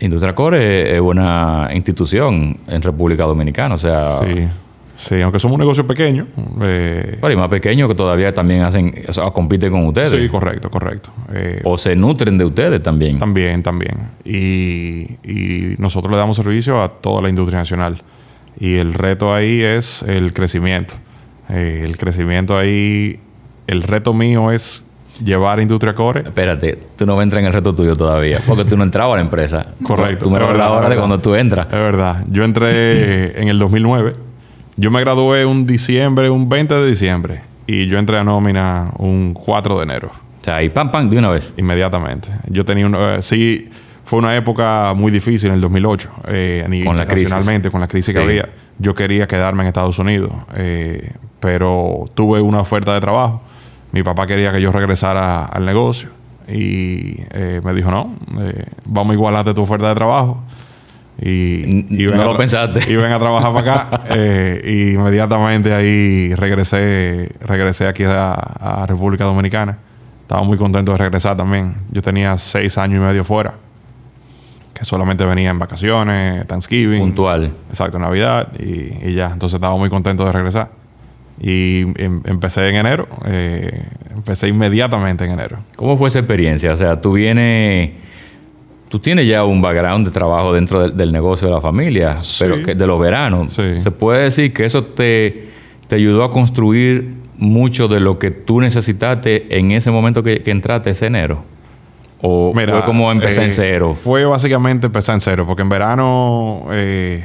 [0.00, 3.74] Industria Core es una institución en República Dominicana.
[3.74, 4.48] O sea, sí.
[4.96, 6.26] Sí, aunque somos un negocio pequeño.
[6.62, 10.10] Eh, pero y más pequeño que todavía también hacen, o sea, compiten con ustedes.
[10.10, 11.10] Sí, correcto, correcto.
[11.34, 13.18] Eh, o se nutren de ustedes también.
[13.18, 14.08] También, también.
[14.24, 17.98] Y, y, nosotros le damos servicio a toda la industria nacional.
[18.58, 20.94] Y el reto ahí es el crecimiento.
[21.50, 23.20] Eh, el crecimiento ahí,
[23.66, 24.84] el reto mío es
[25.22, 26.20] llevar Industria Core.
[26.20, 29.22] Espérate, tú no entrar en el reto tuyo todavía, porque tú no entrabas a la
[29.22, 29.66] empresa.
[29.82, 30.24] Correcto.
[30.26, 31.66] Tú me la hora de cuando tú entras.
[31.66, 32.24] Es verdad.
[32.28, 34.26] Yo entré en el 2009
[34.76, 37.40] yo me gradué un diciembre, un 20 de diciembre.
[37.66, 40.12] Y yo entré a nómina un 4 de enero.
[40.40, 41.52] O sea, y pam, pam, de una vez.
[41.56, 42.28] Inmediatamente.
[42.48, 42.94] Yo tenía un...
[42.94, 43.70] Eh, sí,
[44.04, 46.10] fue una época muy difícil en el 2008.
[46.28, 47.70] Eh, con la crisis.
[47.70, 48.50] con la crisis que había.
[48.78, 50.30] Yo quería quedarme en Estados Unidos.
[50.54, 53.42] Eh, pero tuve una oferta de trabajo.
[53.96, 56.10] Mi papá quería que yo regresara al negocio.
[56.46, 58.14] Y eh, me dijo, no,
[58.84, 60.42] vamos a igualarte tu oferta de trabajo.
[61.18, 62.92] Y, y no lo pensaste.
[62.92, 64.02] Y ven a trabajar para acá.
[64.10, 69.78] eh, y inmediatamente ahí regresé, regresé aquí a, República Dominicana.
[70.20, 71.74] Estaba muy contento de regresar también.
[71.90, 73.54] Yo tenía seis años y medio fuera.
[74.74, 77.00] Que solamente venía en vacaciones, Thanksgiving.
[77.00, 77.50] Puntual.
[77.70, 79.30] Exacto, Navidad y, ya.
[79.32, 80.68] Entonces estaba muy contento de regresar.
[81.40, 83.08] Y em, empecé en enero.
[83.26, 83.82] Eh,
[84.14, 85.58] empecé inmediatamente en enero.
[85.76, 86.72] ¿Cómo fue esa experiencia?
[86.72, 87.90] O sea, tú vienes
[88.88, 92.74] tú tienes ya un background de trabajo dentro del, negocio de la familia, pero que
[92.74, 93.52] de los veranos.
[93.52, 95.48] Se puede decir que eso te,
[95.88, 100.90] te, ayudó a construir mucho de lo que tú necesitaste en ese momento que, entraste
[100.90, 101.44] ese enero.
[102.22, 103.94] ¿O fue como empezar en eh, cero?
[103.94, 107.24] Fue básicamente empezar en cero, porque en verano eh,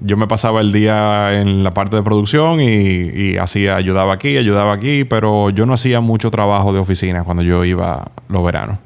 [0.00, 4.72] yo me pasaba el día en la parte de producción y, hacía, ayudaba aquí, ayudaba
[4.72, 8.78] aquí, pero yo no hacía mucho trabajo de oficina cuando yo iba los veranos.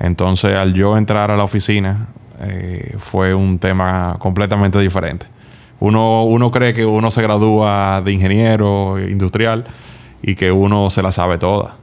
[0.00, 2.08] Entonces, al yo entrar a la oficina,
[2.40, 5.26] eh, fue un tema completamente diferente.
[5.80, 9.64] Uno, uno cree que uno se gradúa de ingeniero industrial
[10.22, 11.76] y que uno se la sabe toda.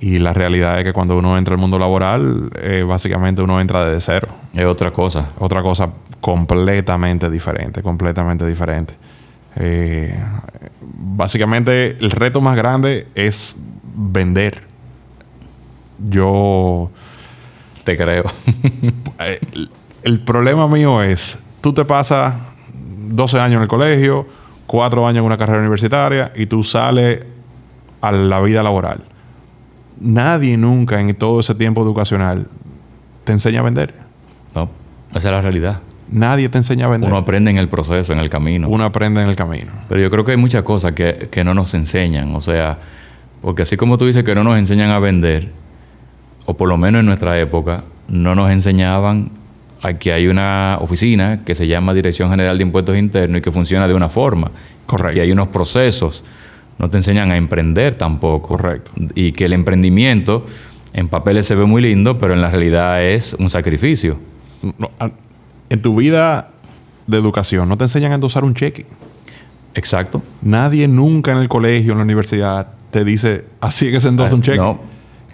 [0.00, 3.84] Y la realidad es que cuando uno entra al mundo laboral, eh, básicamente uno entra
[3.84, 4.28] desde cero.
[4.54, 5.28] Es otra cosa.
[5.38, 8.94] Otra cosa completamente diferente, completamente diferente.
[9.56, 10.18] Eh,
[10.80, 13.54] básicamente el reto más grande es
[13.94, 14.62] vender.
[15.98, 16.90] Yo
[17.84, 18.24] te creo.
[19.22, 19.38] Eh,
[20.02, 22.32] el, problema mío es, tú te pasas
[22.72, 24.26] 12 años en el colegio,
[24.66, 27.20] 4 años en una carrera universitaria y tú sales
[28.00, 29.04] a la vida laboral.
[30.00, 32.48] Nadie nunca en todo ese tiempo educacional
[33.24, 33.94] te enseña a vender.
[34.54, 34.70] No,
[35.10, 35.80] esa es la realidad.
[36.10, 37.08] Nadie te enseña a vender.
[37.08, 38.68] Uno aprende en el proceso, en el camino.
[38.68, 39.70] Uno aprende en el camino.
[39.88, 42.34] Pero yo creo que hay muchas cosas que, que no nos enseñan.
[42.34, 42.78] O sea,
[43.40, 45.52] porque así como tú dices que no nos enseñan a vender,
[46.46, 49.30] o por lo menos en nuestra época, no nos enseñaban
[49.98, 53.88] que hay una oficina que se llama Dirección General de Impuestos Internos y que funciona
[53.88, 54.50] de una forma.
[54.86, 55.14] Correcto.
[55.14, 56.22] Que hay unos procesos.
[56.80, 58.48] No te enseñan a emprender tampoco.
[58.48, 58.90] Correcto.
[59.14, 60.46] Y que el emprendimiento
[60.94, 64.18] en papeles se ve muy lindo, pero en la realidad es un sacrificio.
[65.68, 66.52] en tu vida
[67.06, 68.86] de educación, ¿no te enseñan a endosar un cheque?
[69.74, 70.22] Exacto.
[70.40, 74.34] Nadie nunca en el colegio, en la universidad, te dice, así es que se endosa
[74.34, 74.56] un cheque.
[74.56, 74.80] No,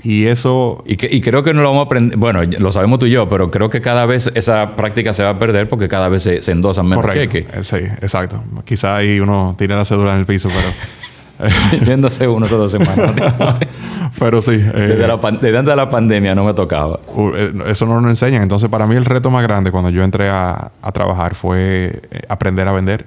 [0.02, 0.82] y eso...
[0.84, 3.10] Y, que, y, creo que no lo vamos a aprender, bueno, lo sabemos tú y
[3.10, 6.22] yo, pero creo que cada vez esa práctica se va a perder porque cada vez
[6.22, 7.46] se, endosan menos cheques.
[7.52, 8.42] Eh, sí, exacto.
[8.64, 10.68] Quizá ahí uno tiene la cédula en el piso, pero...
[11.86, 13.14] Yéndose uno o dos semanas.
[14.18, 14.52] pero sí.
[14.52, 17.00] Eh, desde, la antes de la pandemia no me tocaba.
[17.36, 18.42] Eh, eso no nos enseñan.
[18.42, 22.68] Entonces, para mí el reto más grande cuando yo entré a, a trabajar fue aprender
[22.68, 23.06] a vender.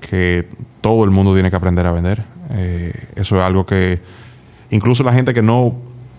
[0.00, 0.48] Que
[0.80, 2.22] todo el mundo tiene que aprender a vender.
[3.16, 4.00] eso es algo que
[4.70, 5.74] incluso la gente que no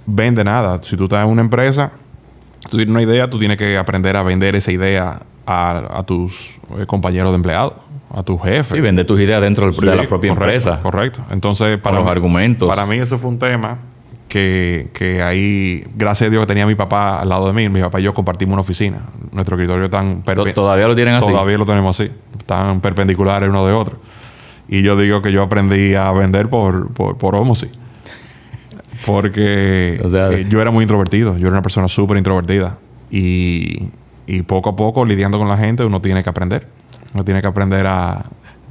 [0.06, 0.82] vende nada.
[0.84, 1.92] Si tú estás en una empresa,
[2.70, 6.86] tú tienes una idea, tú tienes que aprender a vender esa idea a, tus eh,
[6.86, 7.76] compañeros de empleado,
[8.14, 8.76] a tu jefe.
[8.76, 10.80] Sí, vender tus ideas dentro de la propia empresa.
[10.82, 11.22] Correcto.
[11.32, 12.68] Entonces, para los argumentos.
[12.68, 13.80] Para mí eso fue un tema
[14.28, 17.82] que, que, ahí, gracias a Dios que tenía mi papá al lado de mí, mi
[17.82, 19.00] papá y yo compartimos una oficina.
[19.32, 20.24] Nuestro escritorio tan...
[20.54, 21.28] ¿Todavía lo tienen así?
[21.28, 22.12] Todavía lo tenemos así.
[22.38, 23.98] Están perpendiculares uno de otro.
[24.68, 27.36] Y yo digo que yo aprendí a vender por, por, por
[29.06, 31.38] porque eh, yo era muy introvertido.
[31.38, 32.78] Yo era una persona súper introvertida.
[33.10, 33.90] Y,
[34.28, 36.68] y, poco a poco, lidiando con la gente, uno tiene que aprender.
[37.14, 38.24] Uno tiene que aprender a...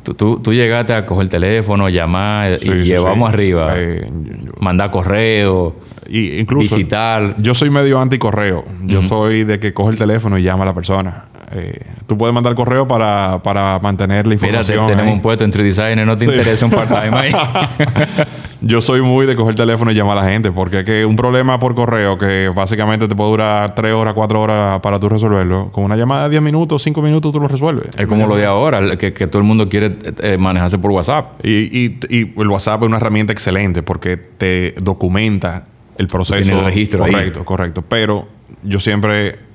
[0.03, 3.74] Tú, tú, llegaste a coger el teléfono, llamar y llevamos arriba.
[3.77, 4.11] Eh,
[4.59, 5.77] mandar correo,
[6.09, 7.35] y incluso, visitar.
[7.38, 8.64] Yo soy medio anti-correo.
[8.85, 11.24] Yo soy de que coge el teléfono y llama a la persona.
[11.52, 14.84] Eh, tú puedes mandar correo para, para mantener la información.
[14.84, 17.32] Mira, tenemos un puesto entre designer, no te interesa un part-time ahí.
[18.61, 21.06] Yo soy muy de coger el teléfono y llamar a la gente, porque es que
[21.06, 25.08] un problema por correo que básicamente te puede durar 3 horas, 4 horas para tú
[25.08, 27.96] resolverlo, con una llamada de 10 minutos, 5 minutos tú lo resuelves.
[27.96, 31.44] Es como lo de ahora, que, que todo el mundo quiere eh, manejarse por WhatsApp.
[31.44, 36.42] Y, y, y, el WhatsApp es una herramienta excelente porque te documenta el proceso.
[36.42, 37.84] Tiene el registro Correcto, correcto.
[37.88, 38.26] Pero
[38.62, 39.47] yo siempre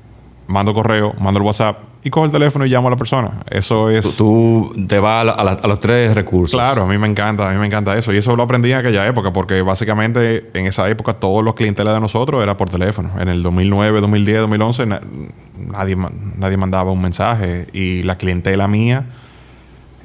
[0.48, 3.32] mando correo, mando el WhatsApp y cojo el teléfono y llamo a la persona.
[3.50, 4.18] Eso es...
[4.18, 6.58] Tú, te vas a, los tres recursos.
[6.58, 8.12] Claro, a mí me encanta, a mí me encanta eso.
[8.14, 11.86] Y eso lo aprendí en aquella época porque básicamente en esa época todos los clientes
[11.86, 13.12] de nosotros era por teléfono.
[13.20, 15.98] En el 2009, 2010, 2011 nadie,
[16.38, 19.06] nadie mandaba un mensaje y la clientela mía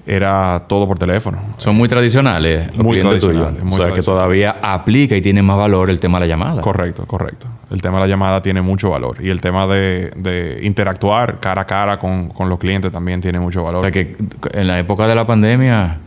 [0.09, 1.39] era todo por teléfono.
[1.59, 3.53] Son muy tradicionales los muy clientes tuyos.
[3.71, 6.63] o sea, que todavía aplica y tiene más valor el tema de la llamada.
[6.63, 7.47] Correcto, correcto.
[7.71, 9.19] El tema de la llamada tiene mucho valor.
[9.21, 13.81] Y el tema de, interactuar cara a cara con, los clientes también tiene mucho valor.
[13.81, 14.17] O sea, que
[14.53, 15.99] en la época de la pandemia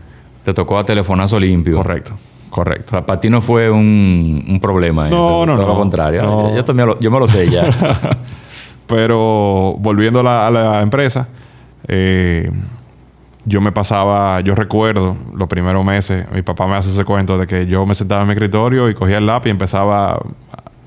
[0.43, 1.77] te tocó a telefonazo limpio.
[1.77, 2.13] Correcto.
[2.49, 2.87] Correcto.
[2.87, 5.07] O sea, para ti no fue un, problema.
[5.07, 5.61] No, no, no.
[5.61, 6.21] Todo lo contrario.
[6.21, 7.65] Yo, yo, me lo sé ya.
[8.87, 11.29] Pero volviendo a la, empresa,
[11.87, 12.51] eh,
[13.45, 17.47] yo me pasaba, yo recuerdo los primeros meses, mi papá me hace ese cuento de
[17.47, 20.19] que yo me sentaba en mi escritorio y cogía el lápiz y empezaba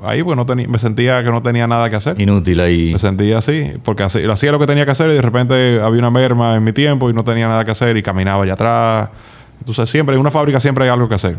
[0.06, 2.20] ahí, pues no tenía, me sentía que no tenía nada que hacer.
[2.20, 2.92] Inútil ahí.
[2.92, 6.10] Me sentía así, porque hacía lo que tenía que hacer y de repente había una
[6.10, 9.08] merma en mi tiempo y no tenía nada que hacer y caminaba allá atrás.
[9.60, 11.36] Entonces siempre, en una fábrica siempre hay algo que hacer.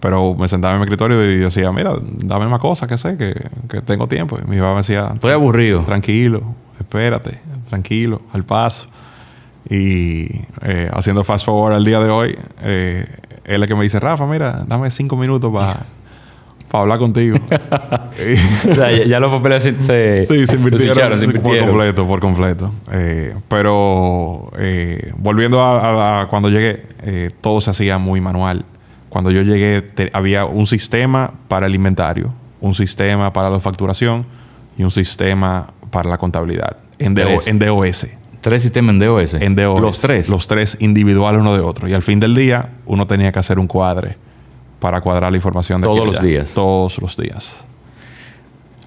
[0.00, 3.34] Pero me sentaba en mi escritorio y decía, mira, dame más cosas que sé, que,
[3.68, 4.38] que tengo tiempo.
[4.38, 5.82] Y mi papá me decía, estoy aburrido.
[5.82, 6.42] Tranquilo,
[6.78, 7.38] espérate,
[7.68, 8.86] tranquilo, al paso.
[9.68, 10.26] Y
[10.62, 13.06] eh, haciendo fast forward al día de hoy, eh,
[13.44, 15.84] él es el que me dice, Rafa, mira, dame cinco minutos para
[16.70, 17.38] hablar contigo.
[18.70, 22.72] o sea, ya, los papeles se, sí, se invirtieron, por completo, por completo.
[22.92, 24.50] Eh, pero
[25.16, 26.82] volviendo a, cuando llegué,
[27.40, 28.64] todo se hacía muy manual.
[29.08, 34.24] Cuando yo llegué había un sistema para el inventario, un sistema para la facturación
[34.78, 38.06] y un sistema para la contabilidad en, en DOS.
[38.40, 39.34] Tres sistemas en DOS.
[39.34, 39.80] En DOS.
[39.80, 40.28] Los tres.
[40.28, 41.88] Los tres individuales uno de otro.
[41.88, 44.16] Y al fin del día, uno tenía que hacer un cuadre
[44.80, 46.54] para cuadrar la información de Todos los días.
[46.54, 47.64] Todos los días.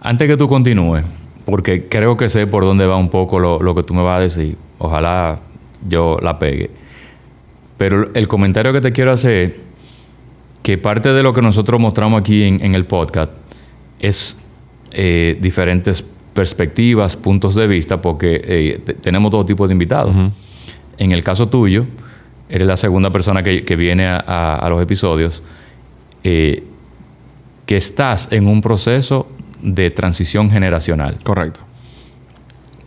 [0.02, 1.06] Antes que tú continúes,
[1.46, 4.22] porque creo que sé por dónde va un poco lo, que tú me vas a
[4.22, 4.58] decir.
[4.80, 5.40] Ojalá
[5.88, 6.72] yo la pegue.
[7.78, 9.56] Pero el comentario que te quiero hacer,
[10.62, 13.32] que parte de lo que nosotros mostramos aquí en, el podcast
[14.00, 14.36] es
[14.92, 16.04] eh, diferentes
[16.34, 20.14] perspectivas, puntos de vista, porque eh, tenemos todo tipo de invitados.
[20.98, 21.86] En el caso tuyo,
[22.50, 25.42] eres la segunda persona que, viene a, los episodios,
[26.24, 26.64] eh,
[27.66, 29.28] que estás en un proceso
[29.62, 31.18] de transición generacional.
[31.24, 31.62] Correcto.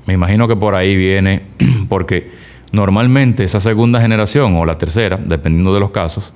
[0.06, 1.42] Me imagino que por ahí viene,
[1.88, 2.30] porque
[2.72, 6.32] normalmente esa segunda generación o la tercera, dependiendo de los casos,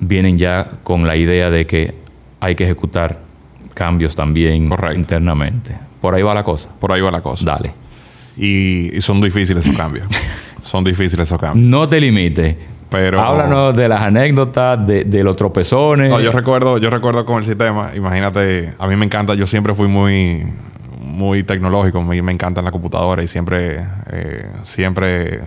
[0.00, 1.94] vienen ya con la idea de que
[2.40, 3.18] hay que ejecutar
[3.74, 5.76] cambios también internamente.
[6.00, 6.68] Por ahí va la cosa.
[6.78, 7.44] Por ahí va la cosa.
[7.44, 7.72] Dale.
[8.36, 10.06] Y, son difíciles esos cambios.
[10.62, 11.66] son difíciles esos cambios.
[11.66, 12.56] No te limites.
[12.90, 13.20] Pero...
[13.20, 16.10] Háblanos de las anécdotas, de, los tropezones.
[16.10, 19.74] No, yo recuerdo, yo recuerdo con el sistema, imagínate, a mí me encanta, yo siempre
[19.74, 20.46] fui muy,
[21.00, 25.42] muy tecnológico, me, me encanta la computadora y siempre, eh, siempre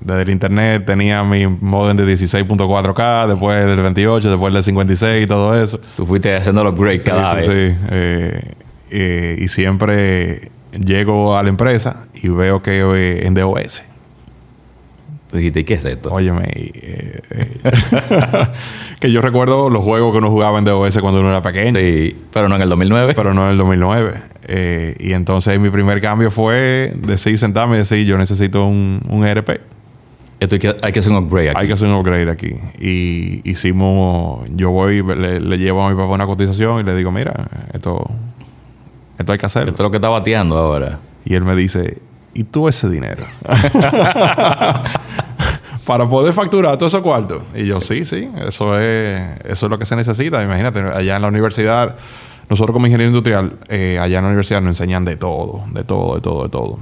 [0.00, 5.26] desde el internet tenía mi modem de 16.4K, después del 28, después del 56 y
[5.26, 5.80] todo eso.
[5.96, 7.46] Tú fuiste haciendo los upgrade cada vez.
[7.46, 8.54] Sí, eh,
[8.90, 13.82] eh, y siempre llego a la empresa y veo que en DOS.
[15.30, 16.12] Tú dijiste, ¿qué es esto?
[16.12, 17.20] Óyeme, eh,
[19.00, 21.78] que yo recuerdo los juegos que uno jugaba en DOS cuando uno era pequeño.
[21.78, 23.14] Sí, pero no en el 2009.
[23.14, 24.14] Pero no en el 2009.
[24.98, 29.60] y entonces mi primer cambio fue decir, sentarme y decir, yo necesito un, un ERP.
[30.40, 31.58] Esto hay que, hay que, hacer un upgrade aquí.
[31.60, 32.56] Hay que hacer un upgrade aquí.
[32.80, 37.12] Y hicimos, yo voy, le, le llevo a mi papá una cotización y le digo,
[37.12, 38.10] mira, esto
[39.20, 39.70] esto hay que hacerlo.
[39.70, 40.98] Esto es lo que está bateando ahora.
[41.26, 41.98] Y él me dice,
[42.34, 43.24] ¿y tú ese dinero?
[45.86, 47.42] Para poder facturar todo ese cuarto.
[47.54, 50.42] Y yo, sí, sí, eso es, eso es lo que se necesita.
[50.42, 51.96] Imagínate, allá en la universidad,
[52.48, 56.14] nosotros como ingeniero industrial, eh, allá en la universidad nos enseñan de todo, de todo,
[56.14, 56.78] de todo, de todo.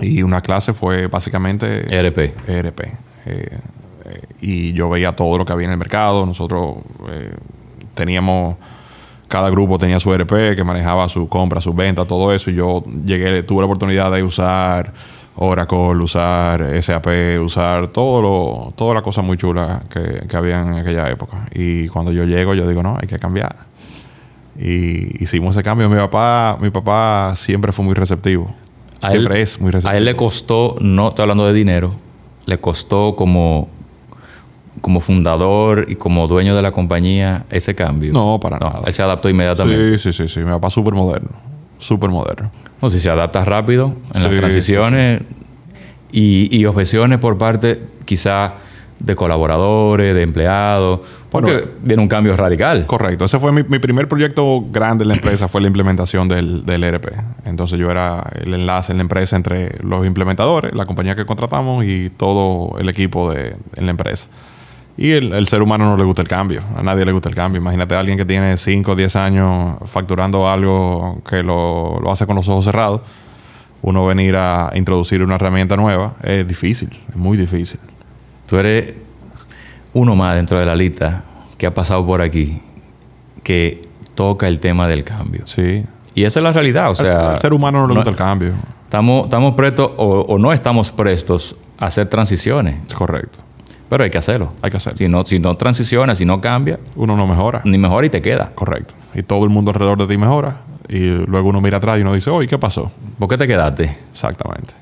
[0.00, 1.94] Y una clase fue básicamente...
[1.94, 2.48] ERP.
[2.48, 2.80] ERP.
[2.80, 2.92] Eh,
[3.26, 6.24] eh, y yo veía todo lo que había en el mercado.
[6.24, 6.78] Nosotros
[7.94, 8.56] teníamos
[9.28, 12.50] cada grupo tenía su ERP que manejaba su compra, su venta, todo eso.
[12.50, 14.92] Y yo llegué, tuve la oportunidad de usar
[15.36, 17.08] Oracle, usar SAP,
[17.40, 21.48] usar todo lo, toda la cosa muy chula que, que había en aquella época.
[21.52, 23.56] Y cuando yo llego, yo digo, no, hay que cambiar.
[24.58, 25.88] Y hicimos ese cambio.
[25.88, 28.54] Mi papá, mi papá siempre fue muy receptivo.
[29.00, 29.92] Siempre es muy receptivo.
[29.92, 31.94] A él le costó, no estoy hablando de dinero,
[32.46, 33.68] le costó como,
[34.84, 38.12] como fundador y como dueño de la compañía ese cambio.
[38.12, 38.82] No, para nada.
[38.84, 39.96] Él se adaptó inmediatamente.
[39.96, 40.40] Sí, sí, sí, sí.
[40.40, 41.30] Mi papá súper moderno.
[41.78, 42.50] Súper moderno.
[42.82, 45.22] No, si se adapta rápido en las transiciones
[46.12, 48.56] Y, objeciones por parte quizá
[48.98, 52.84] de colaboradores, de empleados, porque viene un cambio radical.
[52.84, 53.24] Correcto.
[53.24, 57.06] Ese fue mi, primer proyecto grande en la empresa, fue la implementación del, del, ERP.
[57.46, 61.86] Entonces yo era el enlace en la empresa entre los implementadores, la compañía que contratamos
[61.86, 64.28] y todo el equipo de, en la empresa.
[64.96, 66.62] Y el, ser humano no le gusta el cambio.
[66.76, 67.60] A nadie le gusta el cambio.
[67.60, 72.26] Imagínate a alguien que tiene 5 o 10 años facturando algo que lo, lo, hace
[72.26, 73.00] con los ojos cerrados.
[73.82, 77.80] Uno venir a introducir una herramienta nueva es difícil, es muy difícil.
[78.48, 78.94] Tú eres
[79.92, 81.24] uno más dentro de la lista
[81.58, 82.62] que ha pasado por aquí
[83.42, 83.82] que
[84.14, 85.46] toca el tema del cambio.
[85.46, 85.84] Sí.
[86.14, 86.90] Y esa es la realidad.
[86.90, 88.52] O sea, al, ser humano no le gusta el cambio.
[88.84, 92.76] Estamos, estamos prestos o, o no estamos prestos a hacer transiciones.
[92.94, 93.40] Correcto.
[93.88, 94.52] Pero hay que hacerlo.
[94.62, 94.98] Hay que hacerlo.
[94.98, 96.78] Si no, si no transiciona, si no cambia.
[96.96, 97.60] Uno no mejora.
[97.64, 98.50] Ni mejora y te queda.
[98.54, 98.94] Correcto.
[99.14, 100.62] Y todo el mundo alrededor de ti mejora.
[100.88, 102.90] Y luego uno mira atrás y uno dice, oye, ¿qué pasó?
[103.18, 103.96] ¿Por qué te quedaste?
[104.10, 104.74] Exactamente.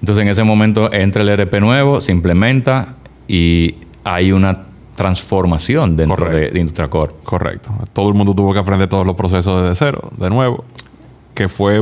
[0.00, 6.28] Entonces en ese momento entra el RP nuevo, se implementa y hay una transformación dentro
[6.28, 7.14] de, de Industria Core.
[7.24, 7.70] Correcto.
[7.92, 10.64] Todo el mundo tuvo que aprender todos los procesos desde cero, de nuevo.
[11.34, 11.80] Que fue,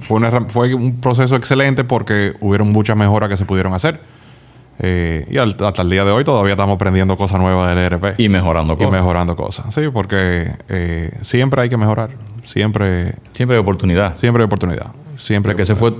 [0.00, 4.00] fue, fue un proceso excelente porque hubieron muchas mejoras que se pudieron hacer
[4.80, 8.18] eh, y hasta el día de hoy todavía estamos aprendiendo cosas nuevas del ERP.
[8.18, 8.88] Y mejorando cosas.
[8.88, 9.74] Y mejorando cosas.
[9.74, 12.10] Sí, porque eh, siempre hay que mejorar.
[12.44, 13.14] Siempre.
[13.32, 14.16] Siempre hay oportunidad.
[14.16, 14.86] Siempre hay oportunidad.
[15.16, 15.56] Siempre.
[15.56, 15.94] que se fue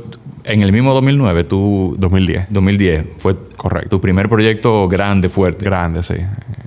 [0.44, 1.96] en el mismo 2009, tú.
[1.98, 2.46] 2010.
[2.50, 3.06] 2010.
[3.18, 3.90] Fue correcto.
[3.90, 5.64] Tu primer proyecto grande, fuerte.
[5.64, 6.14] Grande, sí.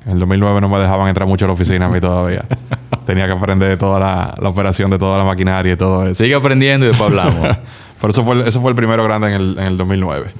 [0.05, 2.43] En el 2009 no me dejaban entrar mucho a la oficina a mí todavía.
[3.05, 6.23] Tenía que aprender toda la, operación de toda la maquinaria y todo eso.
[6.23, 7.57] Sigue aprendiendo y después hablamos.
[8.01, 10.31] Pero eso fue, eso fue el primero grande en el, en el 2009.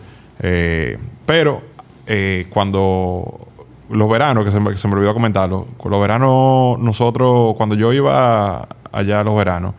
[0.42, 1.62] Eh, pero
[2.08, 3.48] eh, cuando
[3.90, 8.68] los veranos, que se, me, se me olvidó comentarlo, los veranos, nosotros, cuando yo iba
[8.92, 9.74] allá a los veranos,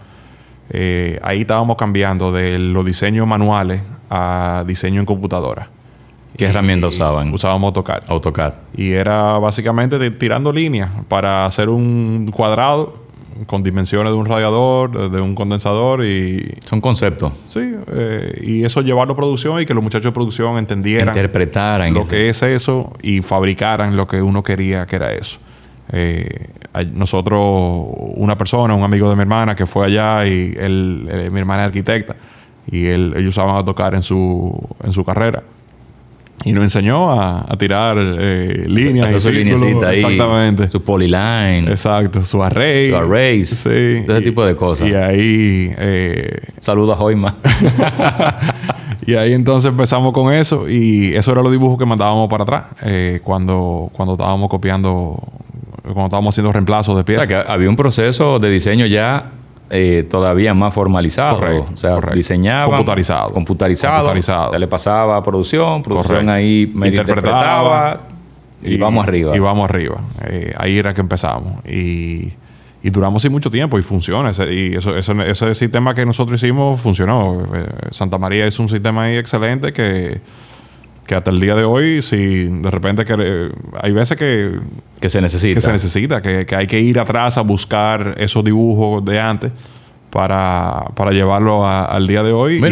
[0.70, 5.68] eh, ahí estábamos cambiando de los diseños manuales a diseño en computadora.
[6.36, 7.32] ¿Qué herramientas usaban?
[7.34, 8.04] Usábamos AutoCAD.
[8.08, 8.54] AutoCAD.
[8.74, 13.01] Y era básicamente tirando líneas para hacer un cuadrado
[13.46, 16.54] con dimensiones de un radiador, de un condensador y...
[16.64, 17.32] Son conceptos.
[17.48, 21.08] Sí, eh, y eso llevarlo a producción y que los muchachos de producción entendieran...
[21.08, 21.94] Interpretaran.
[21.94, 25.38] Lo que es eso y fabricaran lo que uno quería que era eso.
[25.90, 26.48] Eh,
[26.94, 27.40] nosotros,
[28.16, 31.62] una persona, un amigo de mi hermana que fue allá y él, eh, mi hermana
[31.62, 32.16] es arquitecta
[32.70, 35.42] y él, ellos usaban a tocar en su, en su carrera.
[36.44, 39.22] Y nos enseñó a, tirar eh, líneas.
[39.22, 40.00] Su ahí.
[40.00, 40.70] Exactamente.
[40.70, 41.68] Su polyline.
[41.68, 42.24] Exacto.
[42.24, 42.90] Su array.
[42.90, 43.48] Su arrays.
[43.48, 43.68] Sí.
[43.68, 44.88] Ese tipo de cosas.
[44.88, 45.74] Y ahí...
[45.78, 47.36] Eh, Saludos a Joima.
[49.06, 50.68] y ahí entonces empezamos con eso.
[50.68, 52.64] Y eso era los dibujos que mandábamos para atrás.
[52.82, 55.22] Eh, cuando, cuando estábamos copiando...
[55.82, 57.26] Cuando estábamos haciendo reemplazos de piezas.
[57.26, 59.32] O sea, que había un proceso de diseño ya
[59.74, 61.38] eh, todavía más formalizado.
[61.38, 62.66] Correcto, o sea, diseñaba.
[62.66, 63.32] Computarizado.
[63.32, 64.50] Computarizado.
[64.50, 68.02] Se le pasaba a producción, producción ahí medio interpretaba,
[68.62, 69.34] y, vamos arriba.
[69.34, 70.00] Y vamos arriba.
[70.26, 71.64] Eh, ahí era que empezamos.
[71.66, 72.32] Y,
[72.82, 74.30] y duramos sin mucho tiempo y funciona.
[74.50, 77.42] y eso, eso, ese sistema que nosotros hicimos funcionó.
[77.54, 80.20] Eh, Santa María es un sistema ahí excelente que
[81.06, 84.58] que hasta el día de hoy, si de repente que, hay veces que...
[85.00, 85.54] Que se necesita.
[85.54, 89.52] Que se necesita, que, hay que ir atrás a buscar esos dibujos de antes
[90.10, 92.62] para, para llevarlo al día de hoy.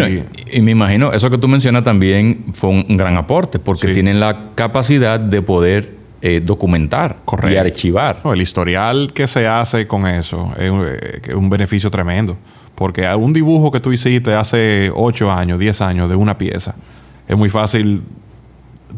[0.52, 4.50] y, me imagino, eso que tú mencionas también fue un, gran aporte, porque tienen la
[4.54, 7.16] capacidad de poder eh, documentar
[7.50, 8.18] y archivar.
[8.24, 12.36] el historial que se hace con eso es, eh, es un beneficio tremendo.
[12.74, 16.74] Porque un dibujo que tú hiciste hace 8 años, 10 años de una pieza,
[17.30, 18.02] es muy fácil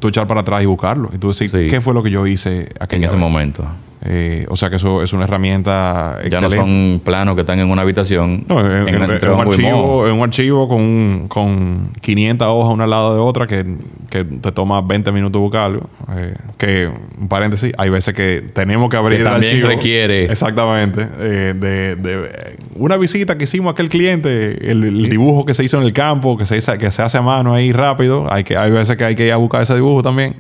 [0.01, 1.11] tú echar para atrás y buscarlo.
[1.13, 3.63] Y tú decir, ¿qué fue lo que yo hice en ese momento?
[4.05, 7.71] Eh, o sea que eso es una herramienta Ya no son planos que están en
[7.71, 8.45] una habitación.
[8.49, 13.21] No, en, un, archivo, en un archivo con, con 500 hojas una al lado de
[13.21, 13.65] otra que,
[14.11, 15.89] te toma 20 minutos buscarlo.
[16.17, 20.25] Eh, que, un paréntesis, hay veces que tenemos que abrir que también requiere.
[20.25, 21.07] Exactamente.
[21.21, 25.85] Eh, de, una visita que hicimos a aquel cliente, el, dibujo que se hizo en
[25.85, 28.27] el campo, que se, que se hace a mano ahí rápido.
[28.33, 30.35] Hay, que, hay veces que hay que ir a buscar ese dibujo también.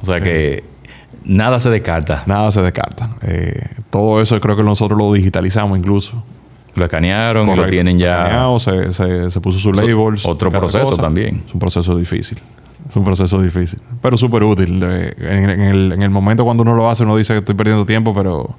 [0.00, 0.73] O sea que
[1.24, 2.22] Nada se descarta.
[2.26, 3.10] Nada se descarta.
[3.22, 6.22] Eh, todo eso creo que nosotros lo digitalizamos incluso.
[6.74, 8.46] Lo escanearon y lo tienen ya.
[8.58, 10.26] Se, se, se, puso su labels.
[10.26, 11.42] Otro proceso también.
[11.46, 12.38] Es un proceso difícil.
[12.88, 13.78] Es un proceso difícil.
[14.02, 14.82] Pero súper útil.
[14.82, 18.12] En, el, en, el, momento cuando uno lo hace, uno dice que estoy perdiendo tiempo,
[18.12, 18.54] pero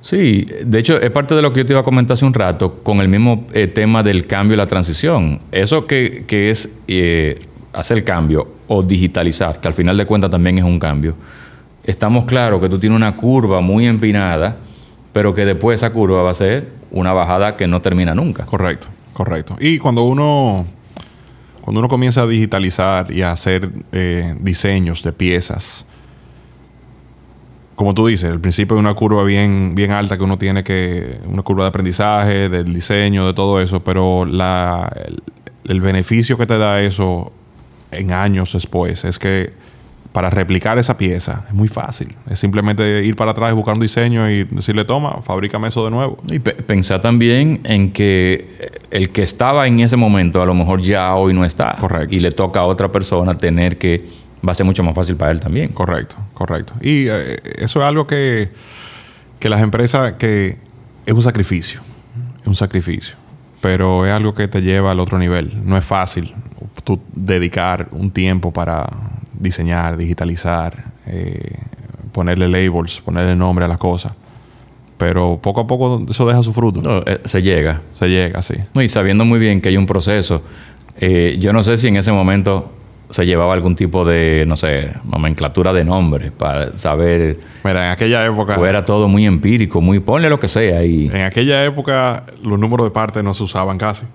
[0.00, 2.32] Sí, de hecho es parte de lo que yo te iba a comentar hace un
[2.32, 5.40] rato con el mismo eh, tema del cambio y la transición.
[5.52, 7.38] Eso que, es eh,
[7.72, 11.14] hacer el cambio o digitalizar, que al final de cuentas también es un cambio.
[11.84, 14.56] Estamos claros que tú tienes una curva muy empinada,
[15.12, 18.44] pero que después esa curva va a ser una bajada que no termina nunca.
[18.46, 19.56] Correcto, correcto.
[19.60, 20.66] Y cuando uno,
[21.60, 25.86] cuando uno comienza a digitalizar y a hacer eh, diseños de piezas,
[27.80, 31.18] como tú dices, el principio de una curva bien, bien alta que uno tiene que,
[31.26, 34.94] una curva de aprendizaje, del diseño, de todo eso, pero la,
[35.64, 37.30] el, beneficio que te da eso
[37.90, 39.54] en años después es que
[40.12, 42.14] para replicar esa pieza es muy fácil.
[42.28, 45.90] Es simplemente ir para atrás y buscar un diseño y decirle, toma, fabrícame eso de
[45.90, 46.18] nuevo.
[46.28, 51.14] Y pensar también en que el que estaba en ese momento a lo mejor ya
[51.14, 51.76] hoy no está.
[51.78, 52.14] Correcto.
[52.14, 54.04] Y le toca a otra persona tener que
[54.46, 55.68] va a ser mucho más fácil para él también.
[55.68, 56.72] Correcto, correcto.
[56.80, 58.50] Y eh, eso es algo que,
[59.38, 60.58] que las empresas, que
[61.06, 61.80] es un sacrificio,
[62.40, 63.14] es un sacrificio,
[63.60, 65.52] pero es algo que te lleva al otro nivel.
[65.64, 66.34] No es fácil
[66.82, 68.88] tú dedicar un tiempo para
[69.40, 71.56] diseñar, digitalizar, eh,
[72.12, 74.12] ponerle labels, ponerle nombre a las cosas.
[74.96, 77.02] Pero poco a poco eso deja su fruto.
[77.06, 77.80] Eh, se llega.
[77.94, 78.54] Se llega, sí.
[78.74, 80.42] y sabiendo muy bien que hay un proceso.
[81.38, 82.70] yo no sé si en ese momento
[83.10, 87.40] se llevaba algún tipo de, no sé, nomenclatura de nombre para saber.
[87.64, 88.56] Mira, en aquella época.
[88.56, 90.84] O era todo muy empírico, muy ponle lo que sea.
[90.84, 91.08] Y...
[91.08, 94.06] En aquella época los números de partes no se usaban casi.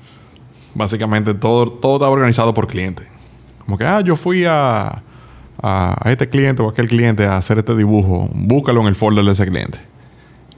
[0.74, 3.04] Básicamente todo, todo estaba organizado por cliente.
[3.66, 5.02] Como que, ah, yo fui a,
[5.62, 8.30] a, a este cliente o a aquel cliente a hacer este dibujo.
[8.34, 9.80] Búscalo en el folder de ese cliente.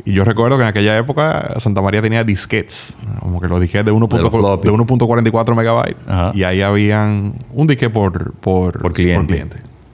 [0.05, 3.85] Y yo recuerdo que en aquella época Santa María tenía disquetes, como que los disquetes
[3.85, 5.97] de 1.44 megabytes.
[6.33, 9.45] Y ahí habían un disquete por, por, cliente.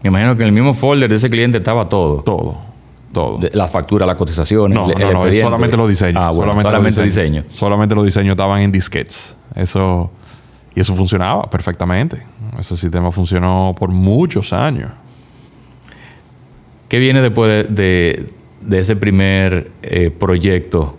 [0.03, 2.21] Me imagino que en el mismo folder de ese cliente estaba todo.
[2.21, 2.73] Todo.
[3.13, 3.39] Todo.
[3.53, 4.75] la factura, las cotizaciones.
[4.75, 6.23] No, no, no, solamente los diseños.
[6.23, 7.45] Ah, solamente, solamente los diseños.
[7.51, 9.35] Solamente los diseños estaban en disquetes.
[9.55, 10.11] Eso.
[10.75, 12.23] Y eso funcionaba perfectamente.
[12.59, 14.91] Ese sistema funcionó por muchos años.
[16.87, 18.33] ¿Qué viene después de
[18.65, 20.97] de ese primer eh, proyecto,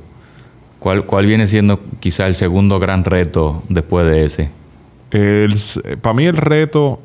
[0.78, 4.50] ¿cuál, ¿cuál viene siendo quizá el segundo gran reto después de ese?
[6.02, 7.00] para mí el reto,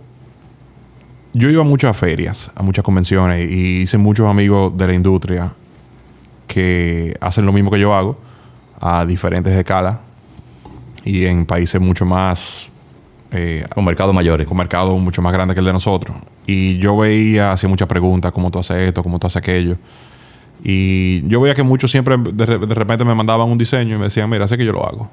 [1.33, 5.51] yo iba a muchas ferias, a muchas convenciones y hice muchos amigos de la industria
[6.47, 8.17] que hacen lo mismo que yo hago
[8.81, 9.99] a diferentes escalas
[11.05, 12.67] y en países mucho más...
[13.31, 14.47] Eh, con mercados mayores.
[14.47, 16.17] Con mercados mucho más grandes que el de nosotros.
[16.47, 19.03] Y yo veía, hacía muchas preguntas, ¿cómo tú haces esto?
[19.03, 19.77] ¿Cómo tú haces aquello?
[20.63, 24.29] Y yo veía que muchos siempre de, repente me mandaban un diseño y me decían,
[24.29, 25.09] mira, sé que yo lo hago.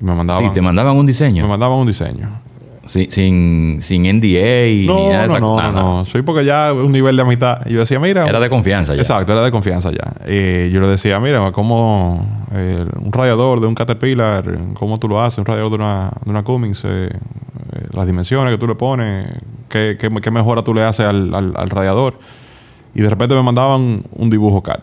[0.00, 0.44] Y me mandaban.
[0.44, 1.42] Sí, te mandaban un diseño.
[1.42, 2.28] Me mandaban un diseño.
[2.86, 6.04] Sin, sin NDA y no, no, no, no, no.
[6.04, 7.66] Soy porque ya un nivel de amistad.
[7.66, 8.26] Yo decía, mira.
[8.28, 9.02] Era de confianza ya.
[9.02, 10.24] Exacto, era de confianza ya.
[10.26, 15.38] Yo le decía, mira, como eh, un radiador de un Caterpillar, cómo tú lo haces,
[15.38, 19.28] un radiador de una, de una Cummins, eh, eh, las dimensiones que tú le pones,
[19.68, 22.18] qué, qué, qué mejora tú le haces al, al, al radiador.
[22.94, 24.80] Y de repente me mandaban un dibujo CAD.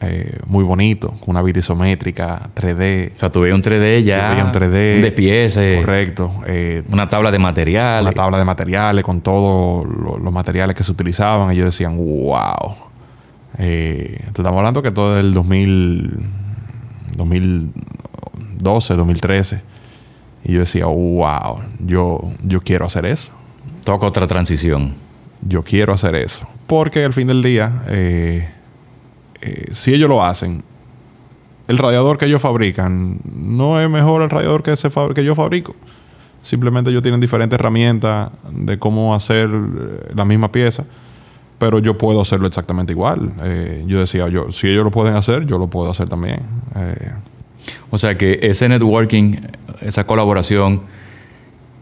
[0.00, 3.12] Eh, muy bonito, con una vida isométrica, 3D.
[3.16, 4.30] O sea, tuve un 3D ya.
[4.30, 5.00] Tuve un 3D.
[5.00, 5.84] De piezas.
[5.84, 6.30] Correcto.
[6.46, 8.02] Eh, una tabla de materiales.
[8.02, 11.52] Una tabla de materiales con todos los materiales que se utilizaban.
[11.52, 12.76] Y yo decían, wow.
[13.58, 16.26] Eh, estamos hablando que todo el 2000,
[17.16, 19.62] 2012, 2013.
[20.44, 23.32] Y yo decía, wow, yo, yo quiero hacer eso.
[23.82, 24.94] Toca otra transición.
[25.42, 26.46] Yo quiero hacer eso.
[26.68, 27.82] Porque al fin del día,
[29.40, 30.62] eh, eh, si ellos lo hacen,
[31.66, 35.74] el radiador que ellos fabrican no es mejor el radiador que, se que yo fabrico.
[36.42, 40.84] Simplemente ellos tienen diferentes herramientas de cómo hacer eh, la misma pieza,
[41.58, 43.32] pero yo puedo hacerlo exactamente igual.
[43.86, 46.40] yo decía, yo, si ellos lo pueden hacer, yo lo puedo hacer también.
[47.90, 49.36] o sea que ese networking,
[49.80, 50.82] esa colaboración,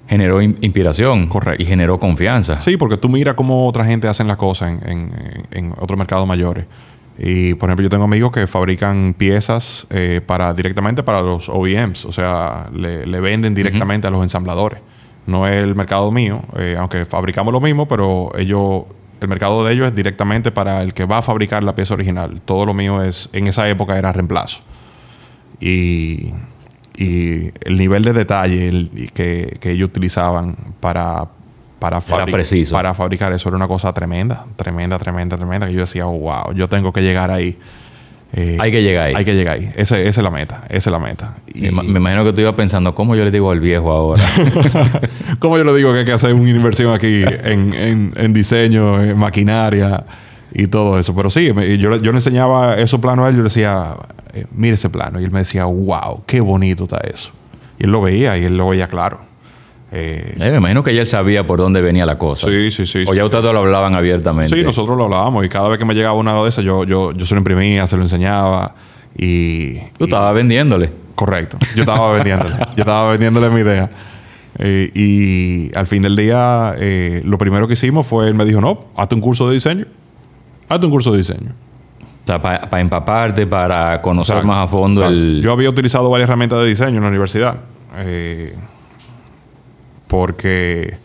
[0.08, 1.62] generó inspiración Correcto.
[1.62, 2.60] y generó confianza.
[2.60, 5.12] Sí, porque tú miras cómo otra gente hace las cosas en,
[5.50, 6.66] en, otros mercados mayores.
[7.18, 12.04] Y por ejemplo, yo tengo amigos que fabrican piezas eh, para directamente para los OEMs,
[12.04, 14.80] o sea, le, venden directamente a los ensambladores.
[15.26, 18.84] No es el mercado mío, eh, aunque fabricamos lo mismo, pero ellos,
[19.20, 22.40] el mercado de ellos es directamente para el que va a fabricar la pieza original.
[22.44, 24.60] Todo lo mío es, en esa época era reemplazo.
[25.58, 26.32] Y
[26.96, 31.28] y el nivel de detalle que, ellos utilizaban para,
[31.78, 36.52] para, para fabricar eso era una cosa tremenda, tremenda, tremenda, tremenda, que yo decía, wow,
[36.54, 37.58] yo tengo que llegar ahí.
[38.32, 39.14] Eh, hay que llegar ahí.
[39.14, 39.72] Hay que llegar ahí.
[39.76, 40.64] Esa, es la meta.
[40.68, 41.34] Esa es la meta.
[41.54, 44.28] Y, me, imagino que tú ibas pensando, ¿cómo yo le digo al viejo ahora?
[45.38, 49.02] ¿Cómo yo le digo que hay que hacer una inversión aquí en, en, en diseño,
[49.02, 50.04] en maquinaria?
[50.58, 51.14] y todo eso.
[51.14, 53.96] Pero sí, yo, yo le enseñaba esos planos a él, yo le decía,
[54.32, 55.20] eh, mire ese plano.
[55.20, 57.30] Y él me decía, wow, qué bonito está eso.
[57.78, 59.20] Y él lo veía y él lo veía claro.
[59.92, 62.48] Eh, eh, me imagino que ya él sabía por dónde venía la cosa.
[62.48, 63.04] Sí, sí, sí.
[63.06, 64.56] O ya ustedes lo hablaban abiertamente.
[64.56, 67.12] Sí, nosotros lo hablábamos y cada vez que me llegaba una de esas, yo, yo,
[67.12, 68.74] yo se lo imprimía, se lo enseñaba
[69.16, 69.78] y...
[69.98, 70.90] Tú estabas vendiéndole.
[71.14, 71.56] Correcto.
[71.74, 72.56] Yo estaba vendiéndole.
[72.76, 73.88] yo estaba vendiéndole mi idea.
[74.58, 76.74] Eh, y al fin del día,
[77.24, 79.86] lo primero que hicimos fue, él me dijo, no, hazte un curso de diseño.
[80.68, 81.52] Hazte un curso de diseño.
[82.24, 85.40] O sea, para empaparte, para conocer más a fondo el...
[85.44, 87.54] Yo había utilizado varias herramientas de diseño en la universidad.
[87.98, 88.52] Eh,
[90.08, 90.98] porque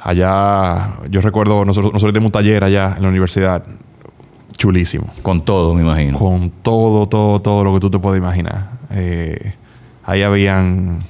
[0.00, 3.64] allá, yo recuerdo, nosotros, nosotros tenemos un taller allá en la universidad,
[4.56, 5.06] chulísimo.
[5.22, 6.18] Con todo, me imagino.
[6.18, 8.70] Con todo, todo, todo lo que tú te puedes imaginar.
[8.90, 9.54] Eh,
[10.04, 11.00] ahí habían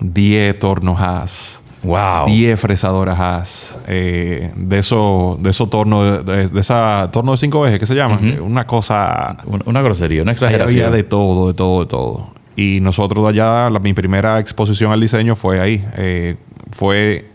[0.00, 2.26] 10 tornos Wow.
[2.26, 7.86] 10 fresadoras eh, de esos de esos tornos, de, esa torno de cinco ejes que
[7.86, 8.38] se llaman.
[8.42, 9.38] Una cosa.
[9.46, 10.68] Una, grosería, una exageración.
[10.68, 12.39] había de todo, de todo, de todo.
[12.56, 15.84] Y nosotros allá, mi primera exposición al diseño fue ahí.
[15.96, 16.36] Eh,
[16.72, 17.26] fue,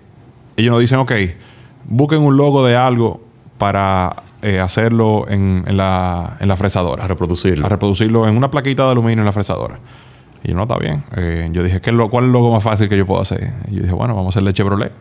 [0.58, 1.12] ellos nos dicen, ok,
[1.86, 3.22] busquen un logo de algo
[3.58, 7.06] para eh, hacerlo en, la, en la fresadora.
[7.06, 7.66] A reproducirlo.
[7.66, 9.80] A reproducirlo en una plaquita de aluminio en la fresadora.
[10.44, 11.04] Y yo, no, está bien.
[11.16, 13.52] Eh, yo dije, ¿qué lo, ¿cuál es el logo más fácil que yo puedo hacer?
[13.72, 14.92] Y yo dije, bueno, vamos a hacerle Chevrolet.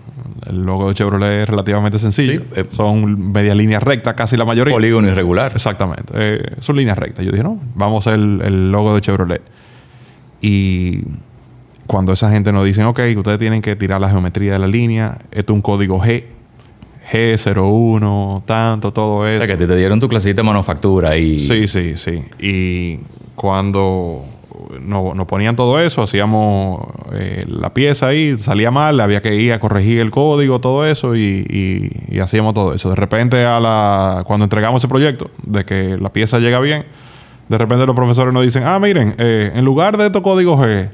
[0.46, 2.42] El logo de Chevrolet es relativamente sencillo.
[2.72, 4.72] son media línea recta, casi la mayoría.
[4.72, 5.52] Polígono irregular.
[5.54, 6.60] Exactamente.
[6.60, 7.24] son líneas rectas.
[7.24, 9.42] Yo dije, no, vamos a hacer el, el logo de Chevrolet.
[10.44, 11.00] Y
[11.86, 15.16] cuando esa gente nos dice, ok, ustedes tienen que tirar la geometría de la línea,
[15.30, 16.24] esto es un código G,
[17.10, 19.42] G01, tanto, todo eso.
[19.42, 21.40] O sea, que te, dieron tu clasita de manufactura y...
[21.48, 22.24] Sí, sí, sí.
[22.38, 22.98] Y
[23.34, 24.22] cuando
[24.82, 29.60] nos, ponían todo eso, hacíamos eh, la pieza ahí, salía mal, había que ir a
[29.60, 32.90] corregir el código, todo eso, y, y, hacíamos todo eso.
[32.90, 36.84] De repente, a la, cuando entregamos el proyecto, de que la pieza llega bien,
[37.48, 40.88] de repente los profesores nos dicen, ah, miren, eh, en lugar de estos códigos G,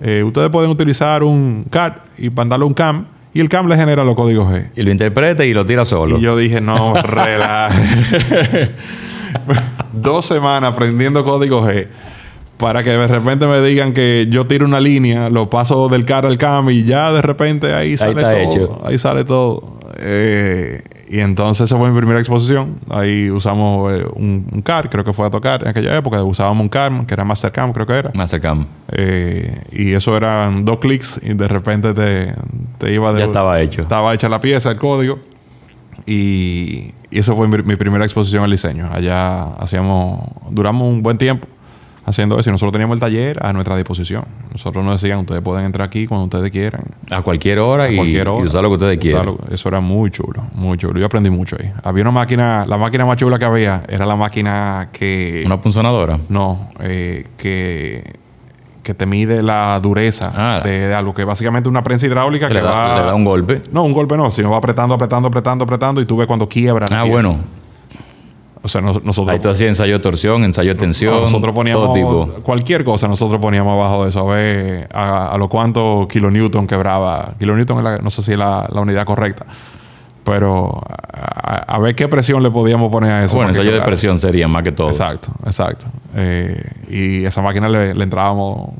[0.00, 4.04] eh, ustedes pueden utilizar un CAD y mandarle un CAM y el CAM le genera
[4.04, 4.68] los códigos G.
[4.76, 6.18] Y lo interpreta y lo tira solo.
[6.18, 8.70] Y yo dije, no, relaje.
[9.92, 11.88] Dos semanas aprendiendo códigos G
[12.58, 16.26] para que de repente me digan que yo tiro una línea, lo paso del CAD
[16.26, 18.82] al CAM y ya de repente ahí sale todo.
[18.84, 19.78] Ahí sale todo.
[20.00, 22.76] Eh, y entonces esa fue mi primera exposición.
[22.90, 26.22] Ahí usamos eh, un, un, CAR, creo que fue a tocar en aquella época.
[26.22, 28.10] Usábamos un CAR, que era Mastercam, creo que era.
[28.14, 28.66] Mastercam.
[28.92, 32.34] Eh, y eso eran dos clics y de repente te,
[32.78, 33.20] te iba de...
[33.20, 33.82] Ya estaba hecho.
[33.82, 35.18] Estaba hecha la pieza, el código.
[36.06, 38.90] Y, y eso fue mi, mi primera exposición al diseño.
[38.92, 40.20] Allá hacíamos...
[40.50, 41.48] Duramos un buen tiempo
[42.08, 42.50] haciendo eso.
[42.50, 44.24] Y nosotros teníamos el taller a nuestra disposición.
[44.52, 46.82] Nosotros nos decían, ustedes pueden entrar aquí cuando ustedes quieran.
[47.10, 49.36] A cualquier hora, y, usar lo que ustedes quieran.
[49.50, 50.98] Eso era muy chulo, muy chulo.
[50.98, 51.70] Yo aprendí mucho ahí.
[51.82, 55.42] Había una máquina, la máquina más chula que había era la máquina que...
[55.46, 56.18] ¿Una punzonadora?
[56.28, 58.18] No, eh, que
[58.88, 60.62] que te mide la dureza ah.
[60.64, 62.96] de, algo, que básicamente una prensa hidráulica que le va...
[62.96, 63.60] Le da un golpe.
[63.70, 66.86] No, un golpe no, sino va apretando, apretando, apretando, apretando y tú ves cuando quiebra.
[66.90, 67.36] Ah, bueno.
[68.62, 69.28] O sea, nosotros...
[69.28, 72.26] Ahí tú hacías ensayo de torsión, ensayo de tensión, nosotros poníamos tipo.
[72.42, 77.34] cualquier cosa, nosotros poníamos abajo de eso, a ver a, lo cuánto kilonewton quebraba.
[77.38, 79.46] Kilonewton es no sé si es la, unidad correcta,
[80.24, 80.80] pero
[81.12, 83.36] a, ver qué presión le podíamos poner a eso.
[83.36, 84.88] Bueno, ensayo de presión sería más que todo.
[84.88, 85.86] Exacto, exacto.
[86.16, 88.70] Eh, y esa máquina le, entrábamos...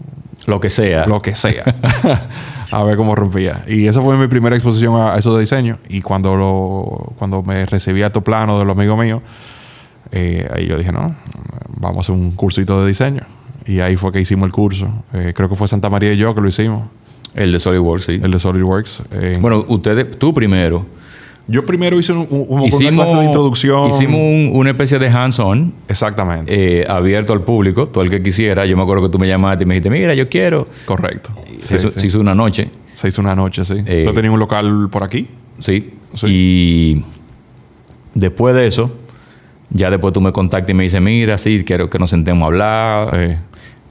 [0.47, 1.05] Lo que sea.
[1.05, 1.63] Lo que sea.
[2.71, 3.65] a ver cómo rompía.
[3.67, 5.79] Y esa fue mi primera exposición a, eso de diseño.
[5.89, 9.21] Y cuando, lo, cuando me recibía estos planos de los amigos míos,
[10.13, 11.15] eh, ahí yo dije, no,
[11.81, 13.23] vamos a hacer un cursito de diseño.
[13.67, 14.89] Y ahí fue que hicimos el curso.
[15.13, 16.85] Eh, creo que fue Santa María y yo que lo hicimos.
[17.35, 18.21] El de SolidWorks, sí.
[18.23, 19.03] El de SolidWorks.
[19.13, 20.87] Eh, bueno, ustedes, tú primero.
[21.47, 23.91] Yo primero hice un, una clase de introducción.
[23.91, 25.73] Hicimos una especie de hands-on.
[25.89, 26.85] Exactamente.
[26.89, 28.67] abierto al público, todo el que quisiera.
[28.67, 30.67] Yo me acuerdo que tú me llamaste y me dijiste, mira, yo quiero.
[30.85, 31.31] Correcto.
[31.59, 32.71] Se, hizo, una noche.
[32.95, 33.77] Se hizo una noche, sí.
[33.77, 35.27] ¿Tú tenías un local por aquí?
[35.61, 35.95] Sí.
[36.15, 36.27] sí.
[36.29, 37.05] Y
[38.15, 38.91] después de eso,
[39.71, 42.47] ya después tú me contactas y me dices, mira, sí, quiero que nos sentemos a
[42.47, 43.39] hablar.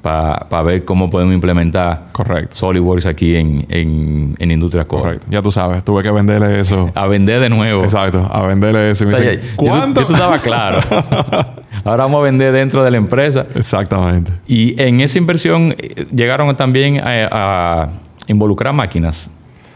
[0.01, 2.55] Para ver cómo podemos implementar Correcto.
[2.55, 5.27] SolidWorks aquí en, en, en Industrias Correcto.
[5.29, 6.89] Ya tú sabes, tuve que venderle eso.
[6.95, 7.83] a vender de nuevo.
[7.83, 9.03] Exacto, a venderle eso.
[9.03, 10.05] Y me ¿Cuánto?
[10.05, 10.79] tú estabas claro.
[11.83, 13.45] Ahora vamos a vender dentro de la empresa.
[13.55, 14.31] Exactamente.
[14.47, 17.89] Y en esa inversión eh, llegaron también a,
[18.27, 19.29] involucrar máquinas.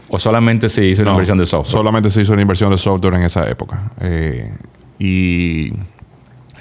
[0.08, 1.72] ¿O solamente se hizo una inversión de software?
[1.72, 3.90] Solamente se hizo una inversión de software en esa época.
[4.00, 4.52] Eh,
[4.98, 5.72] y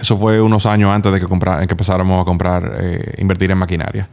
[0.01, 3.57] eso fue unos años antes de que, comprar, que empezáramos a comprar, eh, invertir en
[3.57, 4.09] maquinaria.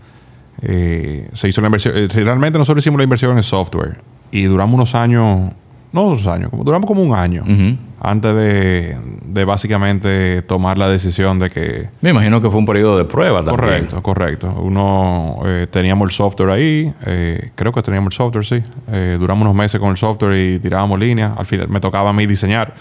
[0.63, 1.95] Eh, se hizo la inversión.
[1.97, 5.53] Eh, realmente nosotros hicimos la inversión en software y duramos unos años
[5.93, 7.45] no dos años, duramos como un año
[8.01, 11.89] antes de, de, básicamente tomar la decisión de que...
[12.01, 13.57] Me imagino que fue un periodo de prueba también.
[13.57, 14.55] Correcto, correcto.
[14.61, 18.63] Uno, eh, teníamos el software ahí, eh, creo que teníamos el software, sí.
[18.93, 21.33] Eh, duramos unos meses con el software y tirábamos líneas.
[21.37, 22.75] Al final me tocaba a mí diseñar.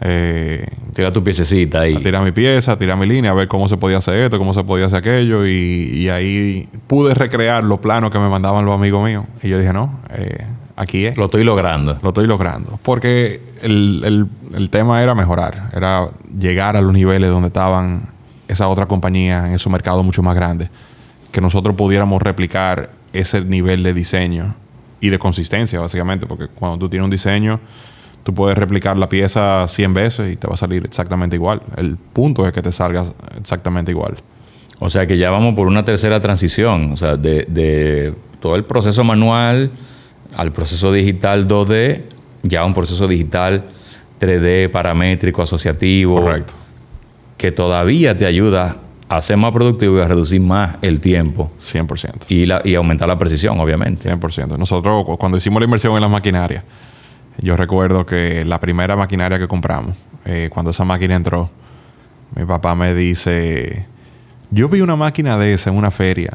[0.00, 1.96] Eh, tirar tu piececita ahí.
[2.02, 4.64] Tirar mi pieza, tirar mi línea, a ver cómo se podía hacer esto, cómo se
[4.64, 5.46] podía hacer aquello.
[5.46, 9.24] Y, y ahí pude recrear los planos que me mandaban los amigos míos.
[9.42, 10.44] Y yo dije, no, eh,
[10.76, 11.16] aquí es.
[11.16, 11.98] Lo estoy logrando.
[12.02, 12.78] Lo estoy logrando.
[12.82, 18.10] Porque el, el, el, tema era mejorar, era llegar a los niveles donde estaban
[18.48, 20.68] esa otra compañía en ese mercado mucho más grande.
[21.32, 24.54] Que nosotros pudiéramos replicar ese nivel de diseño
[25.00, 26.26] y de consistencia, básicamente.
[26.26, 27.60] Porque cuando tú tienes un diseño
[28.26, 31.62] tú puedes replicar la pieza 100 veces y te va a salir exactamente igual.
[31.76, 33.04] El punto es que te salga
[33.38, 34.16] exactamente igual.
[34.80, 38.64] O sea que ya vamos por una tercera transición, o sea, de, de todo el
[38.64, 39.70] proceso manual
[40.36, 42.02] al proceso digital 2D,
[42.42, 43.66] ya un proceso digital
[44.20, 46.20] 3D, paramétrico, asociativo.
[46.20, 46.54] Correcto.
[47.36, 51.52] Que todavía te ayuda a ser más productivo y a reducir más el tiempo.
[51.60, 52.24] 100%.
[52.28, 54.12] Y, la, y aumentar la precisión, obviamente.
[54.12, 54.58] 100%.
[54.58, 56.64] Nosotros, cuando hicimos la inversión en las maquinarias,
[57.38, 61.50] yo recuerdo que la primera maquinaria que compramos, eh, cuando esa máquina entró,
[62.34, 63.86] mi papá me dice,
[64.50, 66.32] yo vi una máquina de esa en una feria,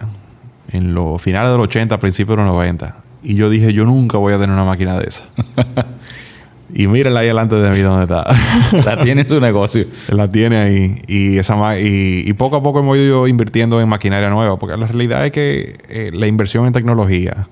[0.72, 4.18] en los finales de los 80, principios de los 90, y yo dije, yo nunca
[4.18, 5.24] voy a tener una máquina de esa.
[6.74, 8.26] y mírenla ahí delante de mí donde está.
[8.86, 9.86] la tiene en su negocio.
[10.10, 11.02] La tiene ahí.
[11.08, 14.88] Y, esa y, y, poco a poco hemos ido invirtiendo en maquinaria nueva, porque la
[14.88, 17.48] realidad es que eh, la inversión en tecnología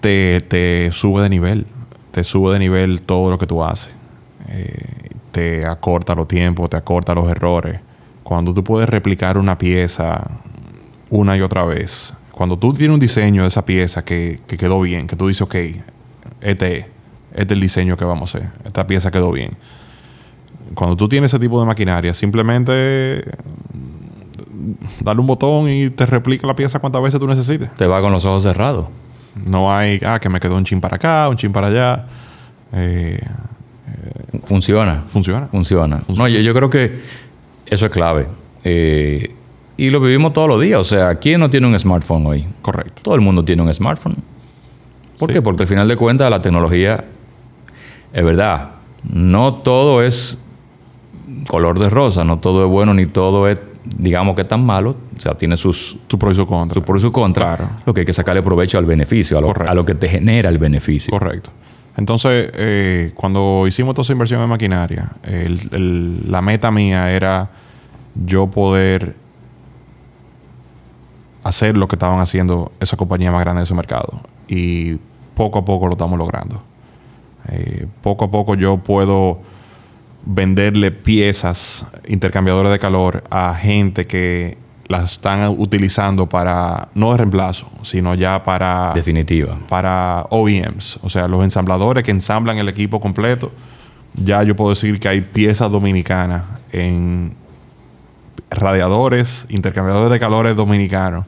[0.00, 1.66] te, te sube de nivel
[2.16, 3.90] te sube de nivel todo lo que tú haces.
[4.48, 7.78] Eh, te acorta los tiempos, te acorta los errores.
[8.22, 10.26] Cuando tú puedes replicar una pieza
[11.10, 14.80] una y otra vez, cuando tú tienes un diseño de esa pieza que, que quedó
[14.80, 15.56] bien, que tú dices, ok,
[16.40, 16.84] este es,
[17.32, 19.50] este es el diseño que vamos a hacer, esta pieza quedó bien.
[20.74, 23.30] Cuando tú tienes ese tipo de maquinaria, simplemente
[25.00, 27.74] dale un botón y te replica la pieza cuantas veces tú necesites.
[27.74, 28.86] Te va con los ojos cerrados.
[29.44, 32.06] No hay, ah, que me quedó un chin para acá, un chin para allá.
[32.72, 33.20] Eh,
[34.44, 35.04] funciona.
[35.08, 35.46] Funciona.
[35.48, 36.00] Funciona.
[36.08, 37.00] No, yo, creo que
[37.66, 38.26] eso es clave.
[38.64, 39.34] Eh,
[39.76, 40.80] y lo vivimos todos los días.
[40.80, 42.46] O sea, ¿quién no tiene un smartphone hoy?
[42.62, 43.02] Correcto.
[43.02, 44.16] Todo el mundo tiene un smartphone.
[45.18, 45.42] ¿Por qué?
[45.42, 47.04] Porque al final de cuentas la tecnología
[48.12, 48.70] es verdad.
[49.02, 50.38] No todo es
[51.46, 53.60] color de rosa, no todo es bueno ni todo es
[53.98, 55.96] digamos que tan malo, o sea, tiene sus...
[56.08, 56.74] Su pro y su contra.
[56.74, 57.56] Su pro y su contra.
[57.56, 57.70] Claro.
[57.84, 60.48] Lo que hay que sacarle provecho al beneficio, a lo, a lo que te genera
[60.48, 61.10] el beneficio.
[61.10, 61.50] Correcto.
[61.96, 67.48] Entonces, eh, cuando hicimos toda esa inversión en maquinaria, el, el, la meta mía era
[68.14, 69.16] yo poder
[71.42, 74.20] hacer lo que estaban haciendo esa compañía más grande de ese mercado.
[74.48, 74.96] Y
[75.34, 76.60] poco a poco lo estamos logrando.
[77.48, 79.38] Eh, poco a poco yo puedo
[80.26, 84.58] venderle piezas, intercambiadores de calor, a gente que
[84.88, 88.92] las están utilizando para, no de reemplazo, sino ya para...
[88.92, 89.56] Definitiva.
[89.68, 93.52] Para OEMs, o sea, los ensambladores que ensamblan el equipo completo.
[94.14, 97.34] Ya yo puedo decir que hay piezas dominicanas en
[98.50, 101.24] radiadores, intercambiadores de calores dominicanos,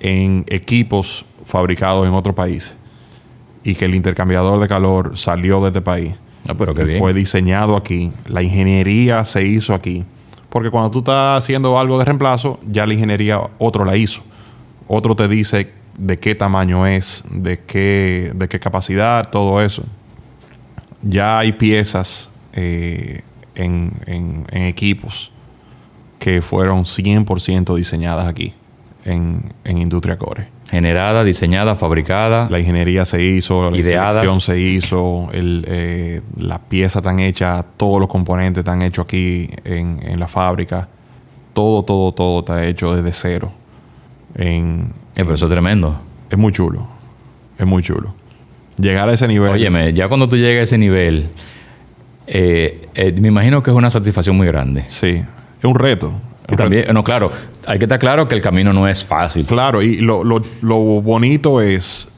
[0.00, 2.74] en equipos fabricados en otros países.
[3.64, 6.14] Y que el intercambiador de calor salió de este país
[6.48, 6.98] Ah, pero qué bien.
[6.98, 8.12] Fue diseñado aquí.
[8.26, 10.04] La ingeniería se hizo aquí.
[10.48, 14.22] Porque cuando tú estás haciendo algo de reemplazo, ya la ingeniería otro la hizo.
[14.86, 19.84] Otro te dice de qué tamaño es, de qué, de qué capacidad, todo eso.
[21.02, 23.22] Ya hay piezas eh,
[23.54, 25.30] en, en, en, equipos
[26.18, 28.54] que fueron 100% diseñadas aquí,
[29.04, 30.48] en, en Industria Core.
[30.70, 32.48] Generada, diseñada, fabricada.
[32.50, 38.00] La ingeniería se hizo, la ideación se hizo, el, eh, la pieza tan hecha, todos
[38.00, 40.88] los componentes están hechos aquí en, en, la fábrica.
[41.54, 43.50] Todo, todo, todo está hecho desde cero.
[44.34, 45.98] En, eh, pero eso es tremendo.
[46.30, 46.86] Es muy chulo.
[47.58, 48.14] Es muy chulo.
[48.78, 49.50] Llegar a ese nivel.
[49.50, 51.28] Óyeme, ya cuando tú llegas a ese nivel,
[52.26, 54.84] eh, eh, me imagino que es una satisfacción muy grande.
[54.86, 55.24] Sí,
[55.58, 56.12] es un reto.
[56.50, 57.30] Y también, no, claro,
[57.66, 59.44] hay que estar claro que el camino no es fácil.
[59.44, 62.08] Claro, y lo, lo, lo, bonito es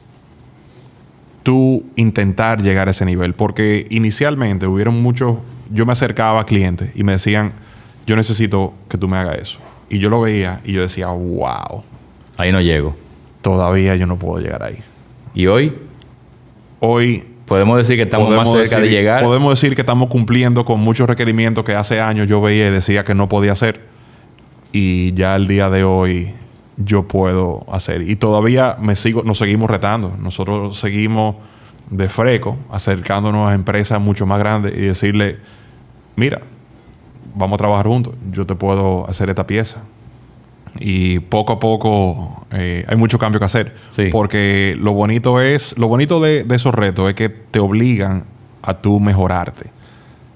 [1.43, 5.37] tú intentar llegar a ese nivel, porque inicialmente hubieron muchos,
[5.69, 7.53] yo me acercaba a clientes y me decían,
[8.07, 9.59] yo necesito que tú me hagas eso.
[9.89, 11.83] Y yo lo veía y yo decía, wow.
[12.37, 12.95] Ahí no llego.
[13.41, 14.77] Todavía yo no puedo llegar ahí.
[15.33, 15.73] ¿Y hoy?
[16.79, 19.25] Hoy Podemos decir que estamos más cerca decir, de llegar.
[19.25, 23.03] Podemos decir que estamos cumpliendo con muchos requerimientos que hace años yo veía y decía
[23.03, 23.81] que no podía hacer
[24.71, 26.33] y ya el día de hoy
[26.77, 28.01] yo puedo hacer.
[28.01, 30.13] Y todavía me sigo, nos seguimos retando.
[30.17, 31.35] Nosotros seguimos
[31.89, 35.37] de freco, acercándonos a empresas mucho más grandes y decirle,
[36.15, 36.41] mira,
[37.35, 39.83] vamos a trabajar juntos, yo te puedo hacer esta pieza.
[40.79, 43.75] Y poco a poco eh, hay mucho cambio que hacer.
[44.11, 48.23] Porque lo bonito es, lo bonito de, esos retos es que te obligan
[48.61, 49.69] a tú mejorarte.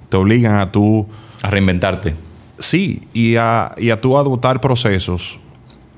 [0.09, 1.07] Te obligan a tú...
[1.41, 2.24] A reinventarte.
[2.60, 5.39] Sí, y a, y a tú adoptar procesos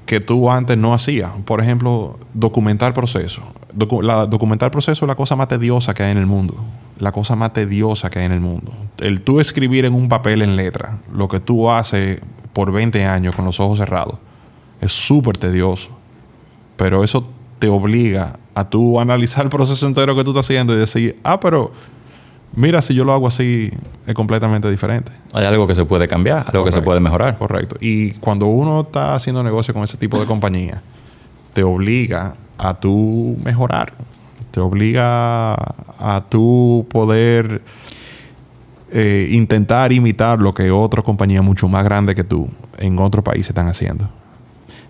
[0.08, 1.32] que tú antes no hacías.
[1.46, 3.44] Por ejemplo, documentar procesos.
[4.02, 6.56] la, documentar procesos es la cosa más tediosa que hay en el mundo.
[6.98, 8.72] La cosa más tediosa que hay en el mundo.
[8.98, 12.22] El tú escribir en un papel en letra lo que tú haces
[12.54, 14.16] por 20 años con los ojos cerrados
[14.82, 15.90] es súper tedioso.
[16.78, 17.28] Pero eso
[17.60, 21.40] te obliga a tú analizar el proceso entero que tú estás haciendo y decir, ah,
[21.40, 21.72] pero
[22.56, 23.72] mira, si yo lo hago así,
[24.06, 25.12] es completamente diferente.
[25.34, 27.38] Hay algo que se puede cambiar, algo que se puede mejorar.
[27.38, 27.78] Correcto.
[27.80, 30.82] Y cuando uno está haciendo negocio con ese tipo de compañía,
[31.54, 33.94] te obliga a tú mejorar.
[34.52, 37.62] Te obliga a tú poder
[38.92, 43.50] eh, intentar imitar lo que otras compañías mucho más grandes que tú en otros países
[43.50, 44.10] están haciendo.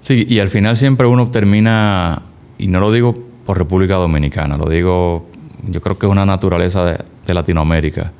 [0.02, 2.22] Sí, y al final siempre uno termina,
[2.58, 5.26] y no lo digo por República Dominicana, lo digo,
[5.64, 8.12] yo creo que es una naturaleza de, de Latinoamérica,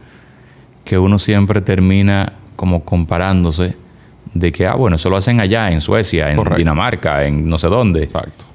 [0.84, 3.76] que uno siempre termina como comparándose
[4.34, 7.68] de que, ah, bueno, eso lo hacen allá, en Suecia, en Dinamarca, en no sé
[7.68, 8.04] dónde.
[8.04, 8.46] Exacto.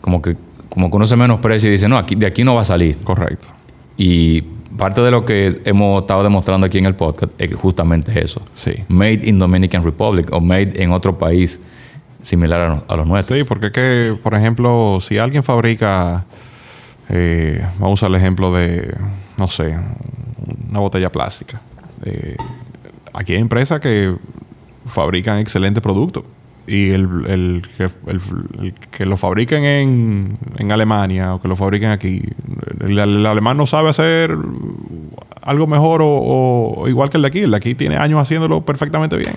[0.00, 0.36] Como que,
[0.68, 2.96] como que uno se menosprecia y dice, no, aquí, de aquí no va a salir.
[3.04, 3.48] Correcto.
[3.96, 4.42] Y
[4.78, 8.40] parte de lo que hemos estado demostrando aquí en el podcast es justamente eso.
[8.54, 8.72] Sí.
[8.88, 11.60] Made in Dominican Republic o made en otro país
[12.22, 13.38] similar a, los nuestros.
[13.38, 16.24] Sí, porque es que, por ejemplo, si alguien fabrica,
[17.08, 18.94] eh, vamos a usar el ejemplo de
[19.40, 19.74] no sé,
[20.68, 21.62] una botella plástica.
[22.04, 22.36] Eh,
[23.14, 24.14] aquí hay empresas que
[24.84, 26.24] fabrican excelentes productos
[26.66, 27.62] y el,
[28.90, 32.22] que, lo fabriquen en, Alemania o que lo fabriquen aquí,
[32.80, 34.36] el, alemán no sabe hacer
[35.42, 37.40] algo mejor o, igual que el de aquí.
[37.40, 39.36] El de aquí tiene años haciéndolo perfectamente bien.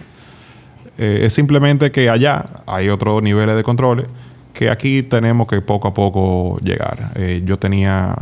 [0.97, 4.05] Eh, es simplemente que allá hay otros niveles de controles
[4.53, 7.13] que aquí tenemos que poco a poco llegar.
[7.15, 8.15] Eh, yo tenía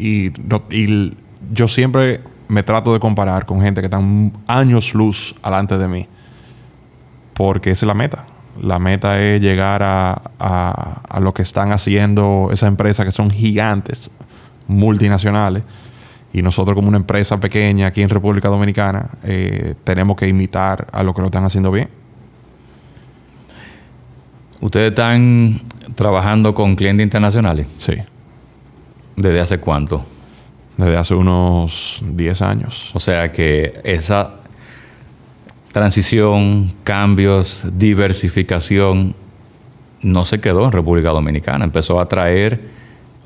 [0.00, 1.16] y,
[1.52, 6.06] yo siempre me trato de comparar con gente que están años luz alante de mí.
[7.34, 8.26] Porque esa es la meta.
[8.60, 14.10] La meta es llegar a, a, lo que están haciendo esas empresas que son gigantes,
[14.68, 15.62] multinacionales.
[16.32, 21.02] Y nosotros como una empresa pequeña aquí en República Dominicana eh, tenemos que imitar a
[21.02, 21.88] lo que lo están haciendo bien.
[24.60, 25.62] ¿Ustedes están
[25.94, 27.66] trabajando con clientes internacionales?
[27.78, 27.94] Sí.
[29.20, 30.04] ¿Desde hace cuánto?
[30.78, 32.90] Desde hace unos 10 años.
[32.94, 34.36] O sea que esa
[35.72, 39.14] transición, cambios, diversificación,
[40.02, 41.66] no se quedó en República Dominicana.
[41.66, 42.60] Empezó a traer,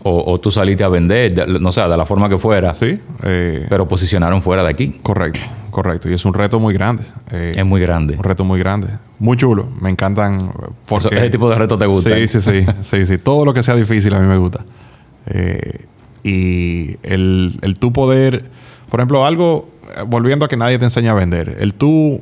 [0.02, 2.74] o, tú saliste a vender, no sé, de la forma que fuera.
[2.74, 2.98] Sí.
[3.22, 4.98] Eh, pero posicionaron fuera de aquí.
[5.00, 5.40] Correcto,
[5.70, 6.10] correcto.
[6.10, 7.04] Y es un reto muy grande.
[7.30, 8.16] Eh, es muy grande.
[8.16, 8.88] Un reto muy grande.
[9.20, 9.68] Muy chulo.
[9.80, 10.50] Me encantan.
[10.88, 12.16] Porque, ese tipo de retos te gusta.
[12.16, 13.18] Sí, sí, sí, sí, sí.
[13.18, 14.64] Todo lo que sea difícil a mí me gusta.
[15.26, 15.86] Eh,
[16.22, 18.46] y el, el tú poder,
[18.90, 19.68] por ejemplo, algo,
[20.06, 22.20] volviendo a que nadie te enseña a vender, el tú,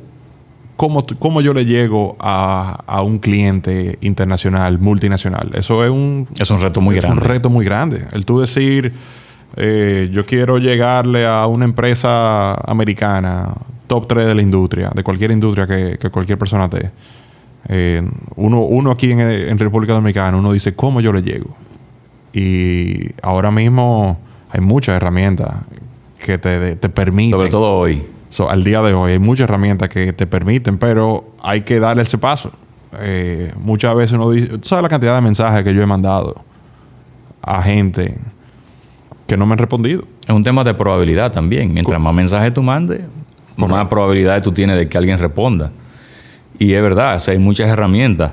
[0.75, 6.27] cómo, cómo yo le llego a, a, un cliente internacional, multinacional, eso es un...
[6.37, 7.21] Es un reto muy grande.
[7.21, 8.05] un reto muy grande.
[8.11, 8.91] El tú decir,
[9.55, 13.53] eh, yo quiero llegarle a una empresa americana,
[13.87, 16.91] top 3 de la industria, de cualquier industria que, que cualquier persona te...
[17.69, 18.01] Eh,
[18.35, 21.55] uno, uno aquí en, en República Dominicana, uno dice, ¿cómo yo le llego?
[22.33, 24.19] Y ahora mismo
[24.49, 25.53] hay muchas herramientas
[26.25, 27.37] que te, te permiten.
[27.37, 28.03] Sobre todo hoy.
[28.49, 32.17] al día de hoy hay muchas herramientas que te permiten, pero hay que darle ese
[32.17, 32.51] paso.
[32.99, 36.43] Eh, muchas veces uno dice, ¿tú sabes la cantidad de mensajes que yo he mandado
[37.41, 38.17] a gente
[39.27, 40.03] que no me han respondido?
[40.23, 41.73] Es un tema de probabilidad también.
[41.73, 43.01] Mientras más mensajes tú mandes,
[43.57, 45.71] más probabilidad tú tienes de que alguien responda.
[46.59, 48.31] Y es verdad, hay muchas herramientas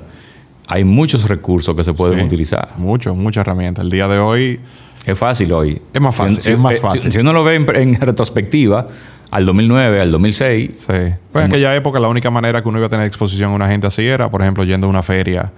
[0.71, 2.69] hay muchos recursos que se pueden utilizar.
[2.77, 3.83] Muchos, muchas herramientas.
[3.83, 4.57] El día de hoy...
[5.05, 5.81] Es fácil hoy.
[5.93, 7.11] Es más fácil, es más fácil.
[7.11, 8.85] Si, uno lo ve en, retrospectiva,
[9.31, 10.69] al 2009, al 2006...
[10.77, 10.85] Sí.
[10.87, 13.67] Pues en aquella época la única manera que uno iba a tener exposición a una
[13.67, 15.51] gente así era, por ejemplo, yendo a una feria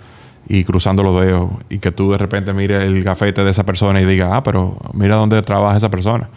[0.48, 4.02] y cruzando los dedos y que tú de repente mires el gafete de esa persona
[4.02, 6.28] y digas, ah, pero mira dónde trabaja esa persona.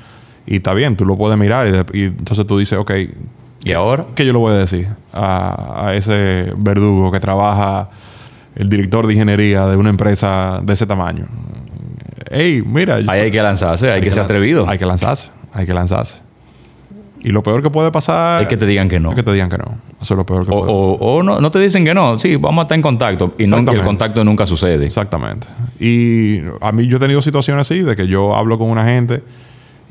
[0.46, 2.92] Y está bien, tú lo puedes mirar y, entonces tú dices, ok,
[3.64, 4.04] ¿y ahora?
[4.14, 7.88] ¿Qué yo le voy a decir a, a ese verdugo que trabaja
[8.56, 11.26] el director de ingeniería de una empresa de ese tamaño.
[12.30, 12.96] Ey, mira.
[12.96, 14.68] Ahí hay que lanzarse, hay, que, ser atrevido.
[14.68, 16.18] Hay que lanzarse, hay que lanzarse.
[17.20, 18.42] Y lo peor que puede pasar.
[18.42, 19.10] Es que te digan que no.
[19.10, 19.76] Es que te digan que no.
[20.00, 22.18] Eso es lo peor que O, puede o- o no, no te dicen que no,
[22.18, 23.34] sí, vamos a estar en contacto.
[23.38, 24.84] Y no, el contacto nunca sucede.
[24.84, 25.46] Exactamente.
[25.80, 29.22] Y a mí yo he tenido situaciones así, de que yo hablo con una gente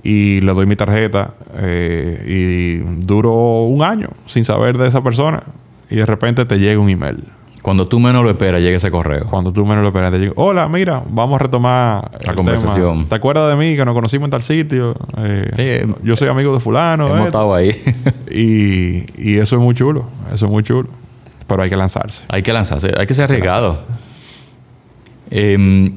[0.03, 5.43] y le doy mi tarjeta eh, y duro un año sin saber de esa persona
[5.89, 7.24] y de repente te llega un email.
[7.66, 9.26] Cuando tú menos lo esperas, llega ese correo.
[9.26, 12.93] Cuando tú menos lo esperas, te llega, hola, mira, vamos a retomar La el conversación.
[12.97, 13.09] tema.
[13.09, 14.95] ¿Te acuerdas de mí que nos conocimos en tal sitio?
[15.18, 17.07] Eh, Sí, yo soy amigo de fulano.
[17.07, 17.26] Hemos eh".
[17.26, 17.72] estado ahí.
[18.32, 20.89] Y, y eso es muy chulo, eso es muy chulo.
[21.47, 22.22] Pero hay que lanzarse.
[22.28, 23.84] hay que lanzarse, hay que ser arriesgado.
[25.32, 25.91] Em,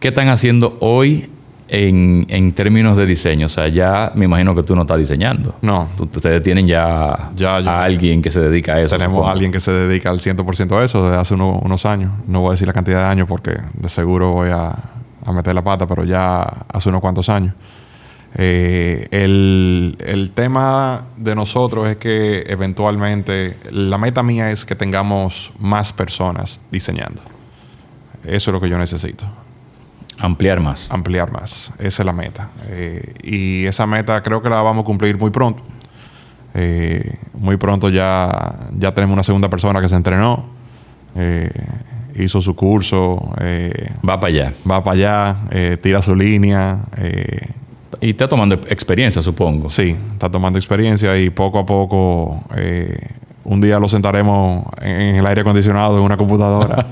[0.00, 1.30] ¿Qué están haciendo hoy
[1.74, 3.46] en, en términos de diseño?
[3.46, 5.56] O sea, ya me imagino que tú no estás diseñando.
[5.62, 5.88] No.
[5.98, 8.94] Ustedes tienen ya, a alguien que se dedica a eso.
[8.96, 9.28] Tenemos supongo.
[9.28, 12.12] a alguien que se dedica al 100% a eso desde hace uno- unos años.
[12.26, 14.74] No voy a decir la cantidad de años porque de seguro voy a,
[15.26, 17.54] a meter la pata, pero ya hace unos cuantos años.
[18.36, 25.52] Eh, el, el tema de nosotros es que eventualmente la meta mía es que tengamos
[25.60, 27.22] más personas diseñando.
[28.24, 29.24] Eso es lo que yo necesito
[30.20, 30.90] Ampliar más.
[30.90, 31.72] ampliar más.
[31.78, 32.50] Esa es la meta.
[32.68, 35.62] Eh, y esa meta creo que la vamos a cumplir muy pronto.
[36.54, 40.46] Eh, muy pronto ya, ya tenemos una segunda persona que se entrenó,
[41.16, 41.50] eh,
[42.14, 43.34] hizo su curso,
[44.08, 44.52] Va para allá.
[44.70, 45.36] va para allá,
[45.82, 46.78] tira su línea.
[48.00, 49.68] Y está tomando experiencia, supongo.
[49.68, 52.44] sí, está tomando experiencia y poco a poco
[53.44, 56.86] un día lo sentaremos en, en el aire acondicionado de una computadora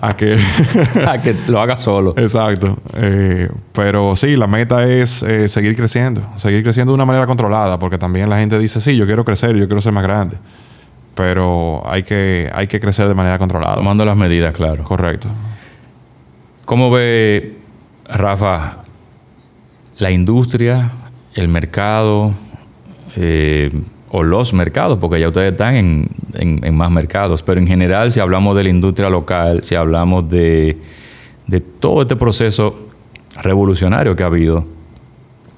[0.00, 0.36] a que
[1.06, 2.14] A que lo haga solo.
[2.16, 2.76] Exacto.
[2.94, 6.22] Eh, pero sí, la meta es eh, seguir creciendo.
[6.36, 9.56] Seguir creciendo de una manera controlada, porque también la gente dice, sí, yo quiero crecer,
[9.56, 10.36] yo quiero ser más grande.
[11.14, 13.76] Pero hay que, hay que crecer de manera controlada.
[13.76, 14.84] Tomando las medidas, claro.
[14.84, 15.28] Correcto.
[16.64, 17.58] ¿Cómo ve,
[18.08, 18.78] Rafa,
[19.98, 20.90] la industria,
[21.34, 22.34] el mercado
[23.16, 23.70] eh,
[24.10, 24.98] o los mercados?
[24.98, 28.64] Porque ya ustedes están en, en- en más mercados, pero en general, si hablamos de
[28.64, 30.76] la industria local, si hablamos de,
[31.46, 32.88] de todo este proceso
[33.42, 34.64] revolucionario que ha habido,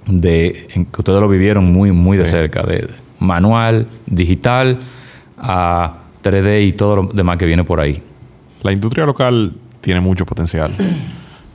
[0.07, 2.30] de, en que ustedes lo vivieron muy, muy de Sí.
[2.32, 2.88] cerca, de
[3.18, 4.78] manual, digital,
[5.36, 8.03] a 3D y todo lo demás que viene por ahí.
[8.62, 10.72] La industria local tiene mucho potencial.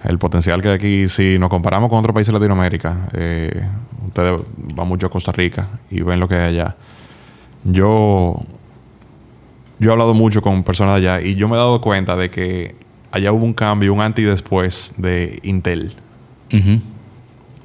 [0.04, 3.64] El potencial que hay aquí, si nos comparamos con otros países de Latinoamérica, eh,
[4.08, 4.42] ustedes
[4.76, 6.76] van mucho a Costa Rica y ven lo que hay allá.
[7.64, 8.40] Yo,
[9.80, 12.30] yo he hablado mucho con personas de allá y yo me he dado cuenta de
[12.30, 12.76] que
[13.12, 15.96] allá hubo un cambio, un antes y después de Intel.
[16.52, 16.82] Un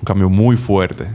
[0.05, 1.07] cambio muy fuerte.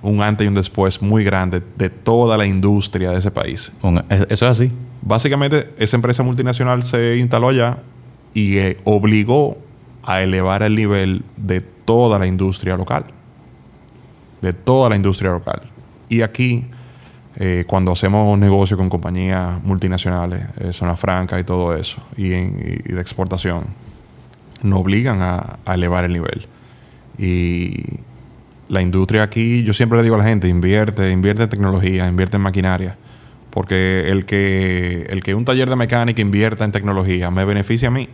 [0.00, 3.70] Un antes y un después muy grande de toda la industria de ese país.
[3.82, 4.72] Un- Eso es así.
[5.02, 7.78] Básicamente, esa empresa multinacional se instaló allá
[8.34, 9.58] y eh, obligó
[10.04, 13.04] a elevar el nivel de toda la industria local.
[14.40, 15.62] De toda la industria local.
[16.08, 16.66] Y aquí,
[17.36, 22.56] eh, cuando hacemos negocio con compañías multinacionales, eh, zona franca y todo eso, y, en-
[22.84, 23.64] de exportación,
[24.62, 26.46] nos obligan a, a elevar el nivel.
[27.18, 27.82] Y
[28.68, 32.36] la industria aquí, yo siempre le digo a la gente, invierte, invierte en tecnología, invierte
[32.36, 32.96] en maquinaria.
[33.50, 37.90] Porque el que, el que un taller de mecánica invierta en tecnología me beneficia a
[37.90, 38.08] mí,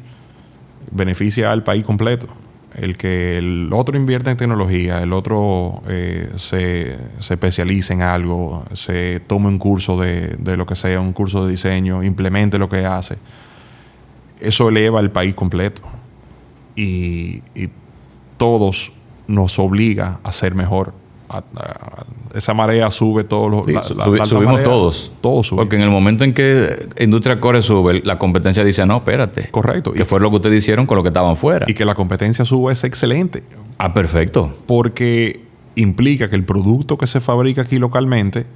[0.90, 2.28] beneficia al país completo.
[2.74, 8.64] El que el otro invierta en tecnología, el otro eh, se, se especialice en algo,
[8.72, 12.68] se tome un curso de, de lo que sea, un curso de diseño, implemente lo
[12.68, 13.16] que hace,
[14.38, 15.82] eso eleva el país completo.
[16.76, 17.42] Y
[18.36, 18.92] todos
[19.26, 20.94] nos obliga a ser mejor.
[21.30, 22.04] A- a-
[22.34, 23.66] esa marea sube todos los...
[23.66, 25.12] Sí, la- su- la- subi- la alta subimos marea, todos.
[25.20, 25.48] Todos.
[25.50, 29.48] Porque en el momento en que Industria Core sube, la competencia dice, no, espérate.
[29.50, 29.92] Correcto.
[29.92, 31.66] Que Y- fue lo que ustedes hicieron con lo que estaban fuera.
[31.68, 33.42] Y que la competencia suba es excelente.
[33.78, 34.52] ah, perfecto.
[34.66, 35.40] Porque
[35.74, 38.46] implica que el producto que se fabrica aquí localmente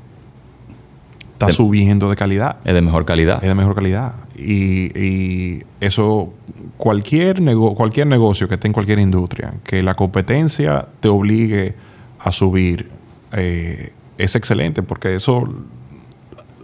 [1.35, 2.57] está De- subiendo de calidad.
[2.65, 3.37] Es de mejor calidad.
[3.43, 4.15] Es de mejor calidad.
[4.37, 6.33] Y, y eso,
[6.77, 11.75] cualquier, nego- cualquier negocio que esté en cualquier industria, que la competencia te obligue
[12.23, 12.91] a subir,
[13.33, 15.49] eh, es excelente porque eso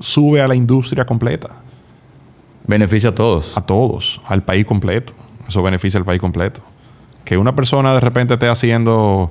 [0.00, 1.50] sube a la industria completa,
[2.66, 3.56] Beneficia a todos.
[3.56, 5.14] a todos, al país completo.
[5.48, 6.60] Eso beneficia al país completo.
[7.24, 9.30] Que una persona de repente esté haciendo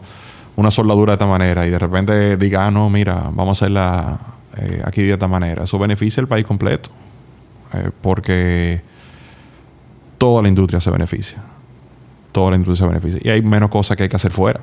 [0.56, 4.20] una soldadura de esta manera y de repente diga, ah, no, mira, vamos a hacerla
[4.58, 5.66] eh, aquí de esta manera.
[5.66, 6.90] Eso beneficia al país completo.
[7.74, 8.82] Eh, porque
[10.18, 11.38] toda la industria se beneficia.
[12.32, 13.20] Toda la industria se beneficia.
[13.24, 14.62] Y hay menos cosas que hay que hacer fuera.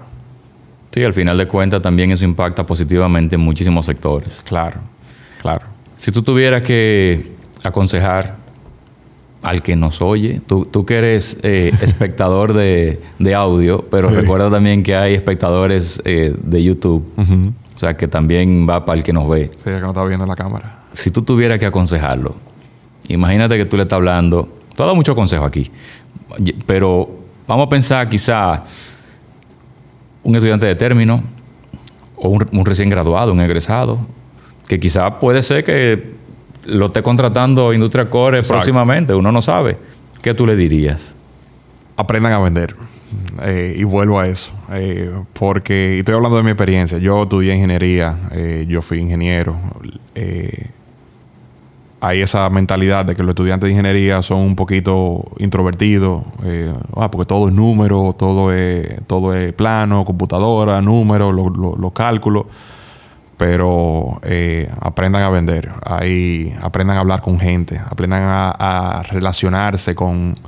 [0.94, 4.42] Sí, al final de cuentas también eso impacta positivamente en muchísimos sectores.
[4.46, 4.78] Claro,
[5.42, 5.66] claro.
[5.96, 7.32] Si tú tuvieras que
[7.64, 8.36] aconsejar
[9.42, 14.14] al que nos oye, tú, tú que eres eh, espectador de, de audio, pero Sí.
[14.14, 17.04] recuerda también que hay espectadores eh, de YouTube.
[17.74, 19.50] O sea, que también va para el que nos ve.
[19.56, 20.78] Sí, el que no está viendo la cámara.
[20.92, 22.36] Si tú tuvieras que aconsejarlo,
[23.08, 24.44] imagínate que tú le estás hablando.
[24.44, 25.70] Tú has dado mucho consejo aquí.
[26.66, 27.10] Pero
[27.48, 28.62] vamos a pensar quizá
[30.24, 31.22] un estudiante de término
[32.16, 33.98] o un, recién graduado, un egresado,
[34.66, 36.14] que quizá puede ser que
[36.66, 39.76] lo esté contratando Industria Core próximamente, uno no sabe.
[40.22, 41.14] ¿Qué tú le dirías?
[41.96, 42.74] Aprendan a vender.
[43.42, 44.50] Eh, y vuelvo a eso.
[44.72, 46.98] Eh, porque, y estoy hablando de mi experiencia.
[46.98, 49.56] Yo estudié ingeniería, eh, yo fui ingeniero.
[52.06, 56.22] Hay esa mentalidad de que los estudiantes de ingeniería son un poquito introvertidos,
[56.96, 62.46] ah, porque todo es número, todo es, todo es plano, computadora, números, los cálculos.
[63.36, 64.20] Pero
[64.80, 70.38] aprendan a vender, ahí, aprendan a hablar con gente, aprendan a, relacionarse con,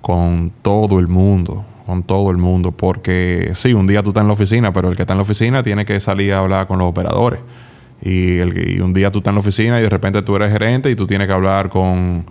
[0.00, 4.28] con todo el mundo con todo el mundo, porque sí, un día tú estás en
[4.28, 6.78] la oficina, pero el que está en la oficina tiene que salir a hablar con
[6.78, 7.40] los operadores.
[8.04, 10.90] Y, el, un día tú estás en la oficina y de repente tú eres gerente
[10.90, 12.26] y tú tienes que hablar con,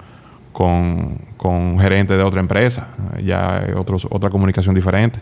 [0.52, 2.90] con, con gerente de otra empresa.
[3.24, 5.20] Ya es otra comunicación diferente.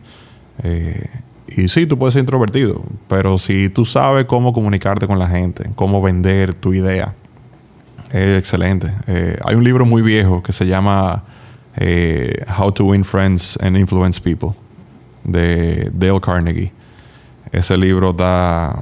[0.63, 1.07] Eh,
[1.47, 5.69] y sí, tú puedes ser introvertido, pero si tú sabes cómo comunicarte con la gente,
[5.75, 7.13] cómo vender tu idea,
[8.11, 8.91] es excelente.
[9.07, 11.23] Eh, hay un libro muy viejo que se llama
[11.75, 14.51] eh, How to Win Friends and Influence People
[15.23, 16.71] de Dale Carnegie.
[17.51, 18.77] Ese libro está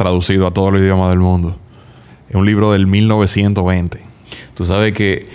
[0.00, 1.56] traducido a todos los idiomas del mundo.
[2.30, 4.00] Es un libro del 1920.
[4.54, 5.26] Tú sabes que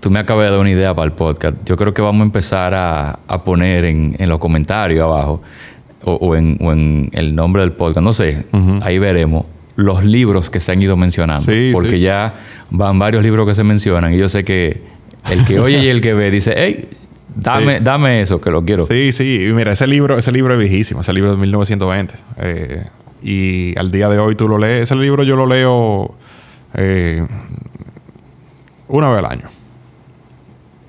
[0.00, 1.56] tú me acabas de dar una idea para el podcast.
[1.66, 5.42] Yo creo que vamos a empezar a, poner en, los comentarios abajo
[6.04, 8.46] o, en, el nombre del podcast, no sé,
[8.80, 9.44] ahí veremos
[9.76, 11.52] los libros que se han ido mencionando.
[11.72, 12.34] porque ya
[12.70, 14.82] van varios libros que se mencionan y yo sé que
[15.28, 16.88] el que oye y el que ve dice, hey,
[17.34, 18.86] dame, dame eso, que lo quiero.
[18.86, 19.48] Sí, sí.
[19.48, 22.14] Y mira, ese libro, ese libro es viejísimo, ese libro es de 1920.
[22.38, 22.84] Eh,
[23.22, 24.84] y al día de hoy tú lo lees.
[24.84, 26.14] Ese libro yo lo leo
[26.74, 27.26] eh,
[28.88, 29.48] una vez al año.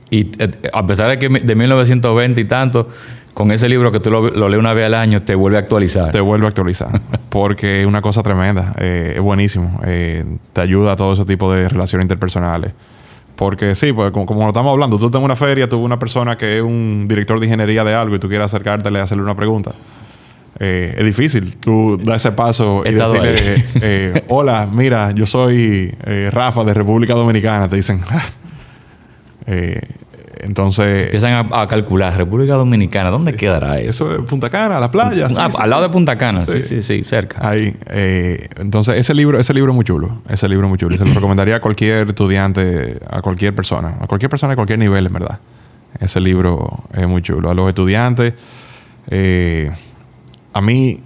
[0.09, 2.88] Y eh, a pesar de que de 1920 y tanto,
[3.34, 5.61] con ese libro que tú lo, lo, lees una vez al año, te vuelve a
[5.61, 6.11] actualizar.
[6.11, 6.89] Te vuelve a actualizar.
[7.30, 8.73] porque es una cosa tremenda.
[8.77, 9.80] es buenísimo.
[9.82, 12.73] te ayuda a todo ese tipo de relaciones interpersonales.
[13.36, 16.36] Porque sí, pues como, como estamos hablando, tú estás en una feria, tuve una persona
[16.36, 19.36] que es un director de ingeniería de algo y tú quieres acercártele y hacerle una
[19.36, 19.71] pregunta.
[20.60, 26.30] Eh, es difícil tú dar ese paso y decirle, eh, hola, mira, yo soy eh,
[26.32, 27.70] Rafa de República Dominicana.
[27.70, 28.01] Te dicen,
[29.47, 29.80] eh,
[30.41, 31.05] entonces.
[31.05, 32.16] Empiezan a, calcular.
[32.16, 34.12] República Dominicana, ¿dónde quedará eso?
[34.12, 35.28] Eso es Punta Cana, la playa.
[35.38, 37.47] Ah, al lado de Punta Cana, sí, sí, sí, cerca.
[37.47, 37.76] Ahí.
[37.89, 40.22] Eh, entonces, ese libro, ese libro es muy chulo.
[40.30, 40.97] Ese libro es muy chulo.
[40.97, 43.97] Se lo recomendaría a cualquier estudiante, a cualquier persona.
[43.99, 45.39] A cualquier persona de cualquier nivel, en verdad.
[45.99, 47.49] Ese libro es muy chulo.
[47.49, 48.34] A los estudiantes,
[49.10, 49.72] eh,
[50.54, 51.02] a mí.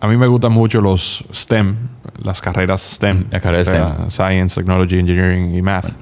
[0.00, 1.76] A mí me gustan mucho los STEM,
[2.22, 3.24] las carreras STEM.
[3.30, 4.10] Las carreras STEM.
[4.10, 5.92] Science, Technology, Engineering y Math.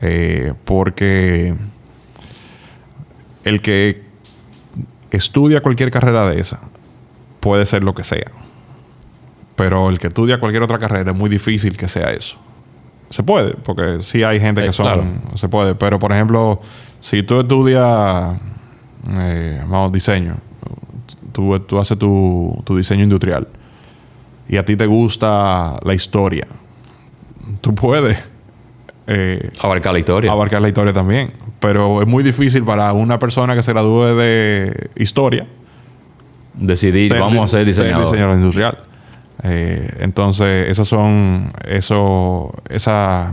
[0.00, 1.54] Eh, porque
[3.44, 4.02] el que
[5.10, 6.60] estudia cualquier carrera de esa
[7.40, 8.30] puede ser lo que sea.
[9.56, 12.38] Pero el que estudia cualquier otra carrera es muy difícil que sea eso.
[13.10, 15.22] Se puede, porque sí hay gente que son...
[15.34, 16.60] Se puede, pero por ejemplo,
[17.00, 18.36] si tú estudias,
[19.10, 20.36] eh, vamos, diseño,
[21.38, 23.46] tú, tú haces tu, tu diseño industrial
[24.48, 26.48] y a ti te gusta la historia,
[27.60, 28.18] tú puedes
[29.06, 30.32] eh, abarcar la historia.
[30.32, 31.32] Abarcar la historia también.
[31.60, 35.46] Pero es muy difícil para una persona que se gradúe de historia
[36.54, 38.06] decidir, vamos a ser diseñador.
[38.06, 38.78] diseñador industrial.
[39.44, 43.32] Eh, entonces, esos son, eso, esa,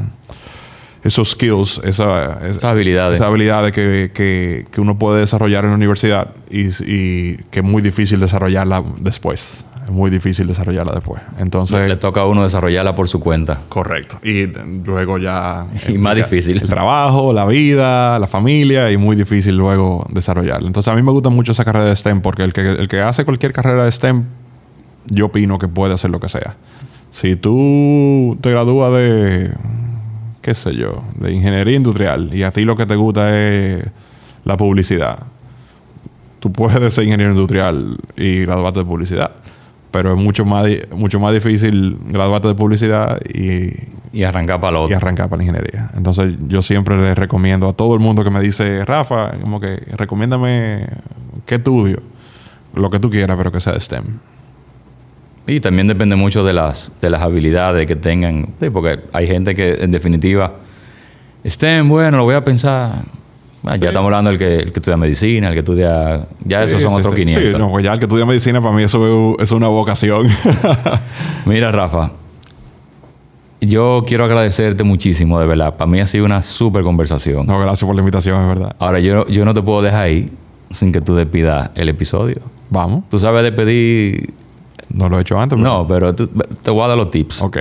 [1.05, 5.75] esos skills, esa, esas habilidades, esas habilidades que, que, que, uno puede desarrollar en la
[5.75, 9.63] universidad y, y que es muy difícil desarrollarla después.
[9.83, 11.21] Es muy difícil desarrollarla después.
[11.37, 11.87] Entonces...
[11.87, 13.61] Le toca a uno desarrollarla por su cuenta.
[13.69, 14.17] Correcto.
[14.23, 14.47] Y
[14.83, 15.67] luego ya...
[15.87, 16.59] Y más difícil.
[16.59, 20.65] El trabajo, la vida, la familia y muy difícil luego desarrollarla.
[20.65, 23.01] Entonces a mí me gusta mucho esa carrera de STEM porque el que, el que
[23.01, 24.23] hace cualquier carrera de STEM,
[25.05, 26.55] yo opino que puede hacer lo que sea.
[27.11, 29.51] Si tú te gradúas de,
[30.45, 33.83] qué sé yo, de ingeniería industrial y a ti lo que te gusta es
[34.43, 35.17] la publicidad,
[36.39, 39.31] tú puedes ser ingeniero industrial y graduarte de publicidad
[39.95, 43.71] pero es mucho más, mucho más difícil graduarte de publicidad y,
[44.11, 44.91] y arrancar para lo otro.
[44.91, 45.89] Y arrancar para la ingeniería.
[45.95, 49.77] Entonces, yo siempre le recomiendo a todo el mundo que me dice, Rafa, como que
[49.93, 50.85] recomiéndame
[51.45, 52.01] qué estudio,
[52.73, 54.19] lo que tú quieras, pero que sea de STEM.
[55.47, 59.75] Y también depende mucho de las, de las habilidades que tengan, porque hay gente que,
[59.75, 60.53] en definitiva,
[61.47, 63.03] STEM, bueno, lo voy a pensar.
[63.63, 66.27] Ah, ya estamos hablando del que, el que estudia medicina, el que estudia...
[66.43, 67.43] Ya esos son otros 500.
[67.43, 70.27] Sí, no, pues ya el que estudia medicina para mí eso es una vocación.
[71.45, 72.11] Mira, Rafa.
[73.61, 75.75] Yo quiero agradecerte muchísimo, de verdad.
[75.75, 77.47] Para mí ha sido una súper conversación.
[77.47, 78.75] No, gracias por la invitación, es verdad.
[78.77, 80.31] Ahora, yo, yo no te puedo dejar ahí
[80.69, 82.41] sin que tú despidas el episodio.
[82.69, 83.03] Vamos.
[83.09, 84.33] Tú sabes despedir...
[84.89, 85.57] No lo he hecho antes.
[85.57, 87.41] No, pero te voy a dar los tips.
[87.41, 87.57] Ok.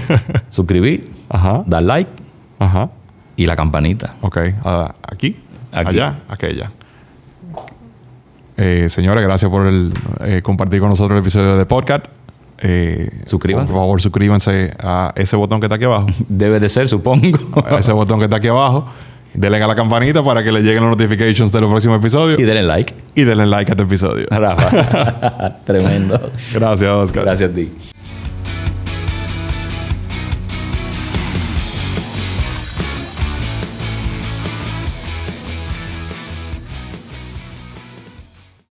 [0.48, 1.10] Suscribir.
[1.28, 1.62] Ajá.
[1.66, 2.10] Dar like.
[2.58, 2.90] Ajá.
[3.36, 4.14] Y la campanita.
[4.20, 4.38] Ok.
[4.64, 4.68] Uh,
[5.10, 5.36] ¿Aquí?
[5.72, 5.88] Aquí.
[5.88, 6.20] Allá.
[6.28, 6.70] Aquella.
[8.56, 12.06] Eh, señores, gracias por el, eh, compartir con nosotros el episodio de podcast.
[12.58, 13.72] Eh, suscríbanse.
[13.72, 16.06] Por favor, suscríbanse a ese botón que está aquí abajo.
[16.28, 17.38] Debe de ser, supongo.
[17.66, 18.86] a ese botón que está aquí abajo.
[19.34, 22.38] Denle a la campanita para que le lleguen las notifications de los próximos episodios.
[22.38, 22.94] Y denle like.
[23.14, 24.26] Y denle like a este episodio.
[24.30, 25.56] Rafa.
[25.64, 26.32] Tremendo.
[26.52, 27.24] Gracias, Oscar.
[27.24, 27.70] Gracias a ti.